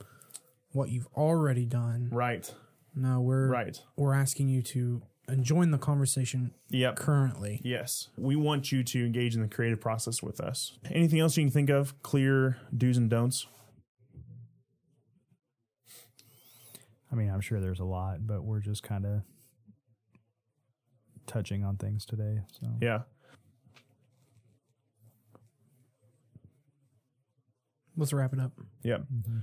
what 0.71 0.89
you've 0.89 1.07
already 1.15 1.65
done. 1.65 2.09
right, 2.11 2.53
No, 2.95 3.21
we're 3.21 3.47
right. 3.47 3.79
we're 3.95 4.13
asking 4.13 4.49
you 4.49 4.61
to 4.63 5.01
and 5.27 5.43
join 5.43 5.71
the 5.71 5.77
conversation 5.77 6.53
Yep. 6.69 6.97
currently. 6.97 7.61
Yes. 7.63 8.09
We 8.17 8.35
want 8.35 8.71
you 8.71 8.83
to 8.83 9.05
engage 9.05 9.35
in 9.35 9.41
the 9.41 9.47
creative 9.47 9.81
process 9.81 10.21
with 10.21 10.39
us. 10.39 10.77
Anything 10.91 11.19
else 11.19 11.35
you 11.37 11.43
can 11.43 11.51
think 11.51 11.69
of? 11.69 12.01
Clear 12.03 12.57
do's 12.75 12.97
and 12.97 13.09
don'ts? 13.09 13.47
I 17.11 17.15
mean, 17.15 17.29
I'm 17.29 17.41
sure 17.41 17.59
there's 17.59 17.79
a 17.79 17.85
lot, 17.85 18.27
but 18.27 18.43
we're 18.43 18.59
just 18.59 18.83
kind 18.83 19.05
of 19.05 19.21
touching 21.27 21.63
on 21.63 21.77
things 21.77 22.05
today. 22.05 22.41
So 22.59 22.67
Yeah. 22.81 23.01
Let's 27.97 28.11
wrap 28.11 28.33
it 28.33 28.39
up. 28.39 28.51
Yep. 28.83 29.01
Mm-hmm. 29.01 29.37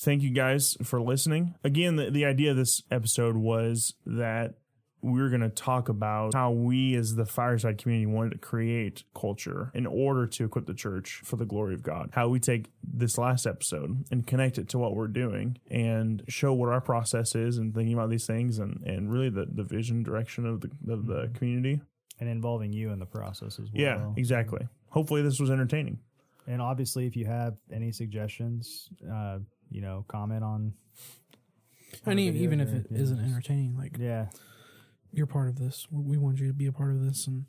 Thank 0.00 0.22
you 0.22 0.30
guys 0.30 0.76
for 0.82 1.00
listening. 1.00 1.54
Again, 1.62 1.96
the, 1.96 2.10
the 2.10 2.24
idea 2.24 2.50
of 2.50 2.56
this 2.56 2.82
episode 2.90 3.36
was 3.36 3.94
that 4.06 4.54
we 4.54 4.61
were 5.10 5.28
going 5.28 5.40
to 5.40 5.48
talk 5.48 5.88
about 5.88 6.32
how 6.32 6.52
we 6.52 6.94
as 6.94 7.14
the 7.16 7.26
fireside 7.26 7.76
community 7.78 8.06
wanted 8.06 8.30
to 8.30 8.38
create 8.38 9.02
culture 9.14 9.70
in 9.74 9.84
order 9.86 10.26
to 10.28 10.44
equip 10.44 10.66
the 10.66 10.74
church 10.74 11.20
for 11.24 11.34
the 11.36 11.44
glory 11.44 11.74
of 11.74 11.82
God. 11.82 12.10
How 12.12 12.28
we 12.28 12.38
take 12.38 12.66
this 12.82 13.18
last 13.18 13.46
episode 13.46 14.04
and 14.12 14.24
connect 14.26 14.58
it 14.58 14.68
to 14.70 14.78
what 14.78 14.94
we're 14.94 15.08
doing 15.08 15.58
and 15.70 16.22
show 16.28 16.52
what 16.52 16.68
our 16.68 16.80
process 16.80 17.34
is 17.34 17.58
and 17.58 17.74
thinking 17.74 17.94
about 17.94 18.10
these 18.10 18.26
things 18.26 18.58
and, 18.60 18.80
and 18.86 19.12
really 19.12 19.28
the, 19.28 19.46
the 19.52 19.64
vision 19.64 20.02
direction 20.04 20.46
of 20.46 20.60
the, 20.60 20.70
of 20.92 21.06
the 21.06 21.30
community. 21.34 21.80
and 22.20 22.28
involving 22.28 22.72
you 22.72 22.90
in 22.92 23.00
the 23.00 23.06
process 23.06 23.58
as 23.58 23.66
well. 23.72 23.82
Yeah, 23.82 24.12
exactly. 24.16 24.68
Hopefully 24.90 25.22
this 25.22 25.40
was 25.40 25.50
entertaining. 25.50 25.98
And 26.46 26.62
obviously, 26.62 27.06
if 27.06 27.16
you 27.16 27.24
have 27.26 27.54
any 27.72 27.90
suggestions, 27.92 28.88
uh, 29.12 29.38
you 29.70 29.80
know, 29.80 30.04
comment 30.06 30.44
on. 30.44 30.74
on 32.06 32.10
And 32.12 32.18
the 32.18 32.22
e- 32.24 32.42
even 32.44 32.60
if 32.60 32.68
or- 32.68 32.76
it 32.76 32.86
yeah, 32.90 32.98
isn't 32.98 33.18
entertaining, 33.20 33.76
like 33.76 33.96
Yeah, 33.98 34.26
you're 35.12 35.26
part 35.26 35.48
of 35.48 35.58
this. 35.58 35.86
We 35.90 36.16
want 36.16 36.38
you 36.38 36.48
to 36.48 36.52
be 36.52 36.66
a 36.66 36.72
part 36.72 36.90
of 36.90 37.04
this, 37.04 37.26
and 37.26 37.44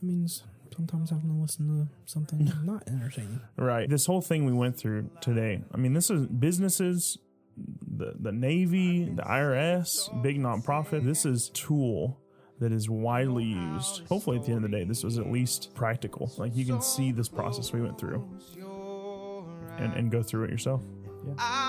that 0.00 0.06
means 0.06 0.44
sometimes 0.74 1.10
having 1.10 1.28
to 1.28 1.34
listen 1.34 1.68
to 1.68 2.10
something 2.10 2.52
not 2.64 2.84
entertaining. 2.86 3.40
Right. 3.56 3.88
This 3.88 4.06
whole 4.06 4.20
thing 4.20 4.44
we 4.44 4.52
went 4.52 4.76
through 4.76 5.10
today. 5.20 5.62
I 5.72 5.76
mean, 5.76 5.92
this 5.92 6.10
is 6.10 6.26
businesses, 6.26 7.18
the 7.56 8.14
the 8.18 8.32
Navy, 8.32 9.04
the 9.04 9.22
IRS, 9.22 10.22
big 10.22 10.38
nonprofit. 10.38 11.04
This 11.04 11.24
is 11.24 11.50
tool 11.50 12.20
that 12.58 12.72
is 12.72 12.88
widely 12.88 13.44
used. 13.44 14.06
Hopefully, 14.08 14.38
at 14.38 14.44
the 14.44 14.52
end 14.52 14.64
of 14.64 14.70
the 14.70 14.76
day, 14.76 14.84
this 14.84 15.04
was 15.04 15.18
at 15.18 15.30
least 15.30 15.74
practical. 15.74 16.32
Like 16.36 16.54
you 16.54 16.64
can 16.64 16.80
see 16.80 17.12
this 17.12 17.28
process 17.28 17.72
we 17.72 17.80
went 17.80 17.98
through 17.98 18.26
and, 19.78 19.92
and 19.94 20.10
go 20.10 20.22
through 20.22 20.44
it 20.44 20.50
yourself. 20.50 20.82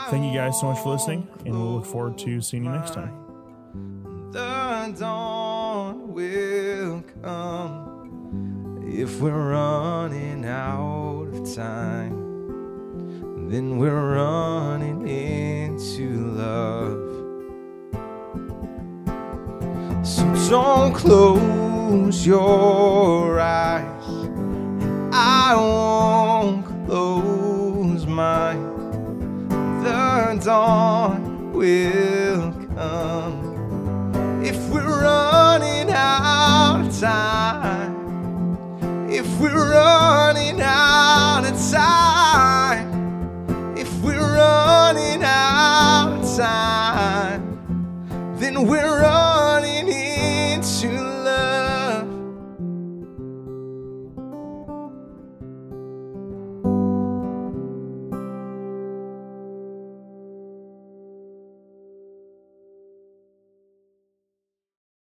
Thank 0.09 0.23
you 0.23 0.37
guys 0.37 0.59
so 0.59 0.67
much 0.67 0.79
for 0.83 0.89
listening, 0.89 1.27
and 1.45 1.53
we'll 1.53 1.75
look 1.75 1.85
forward 1.85 2.17
to 2.19 2.41
seeing 2.41 2.63
you 2.63 2.71
next 2.71 2.93
time. 2.93 4.16
The 4.31 4.95
dawn 4.99 6.13
will 6.13 7.03
come. 7.21 8.83
If 8.85 9.19
we're 9.19 9.51
running 9.51 10.45
out 10.45 11.27
of 11.33 11.55
time 11.55 12.27
then 13.49 13.77
we're 13.77 14.15
running 14.15 15.07
into 15.07 16.17
love. 16.35 17.07
So 20.05 20.49
don't 20.49 20.93
close 20.93 22.27
your 22.27 23.39
eyes. 23.39 24.07
And 24.07 25.15
i 25.15 25.55
won't 25.55 26.65
close 26.85 28.05
mine. 28.05 29.47
The 29.83 30.41
dawn 30.43 31.53
will 31.53 32.51
come 32.75 33.06
we're 34.69 35.01
running 35.01 35.89
out 35.91 36.85
of 36.85 36.99
time, 36.99 39.09
if 39.09 39.39
we're 39.39 39.71
running 39.71 40.61
out 40.61 41.45
of 41.45 41.71
time, 41.71 43.77
if 43.77 43.93
we're 44.01 44.19
running 44.19 45.23
out 45.23 46.19
of 46.19 46.37
time, 46.37 48.37
then 48.39 48.67
we're 48.67 49.01
running. 49.01 49.26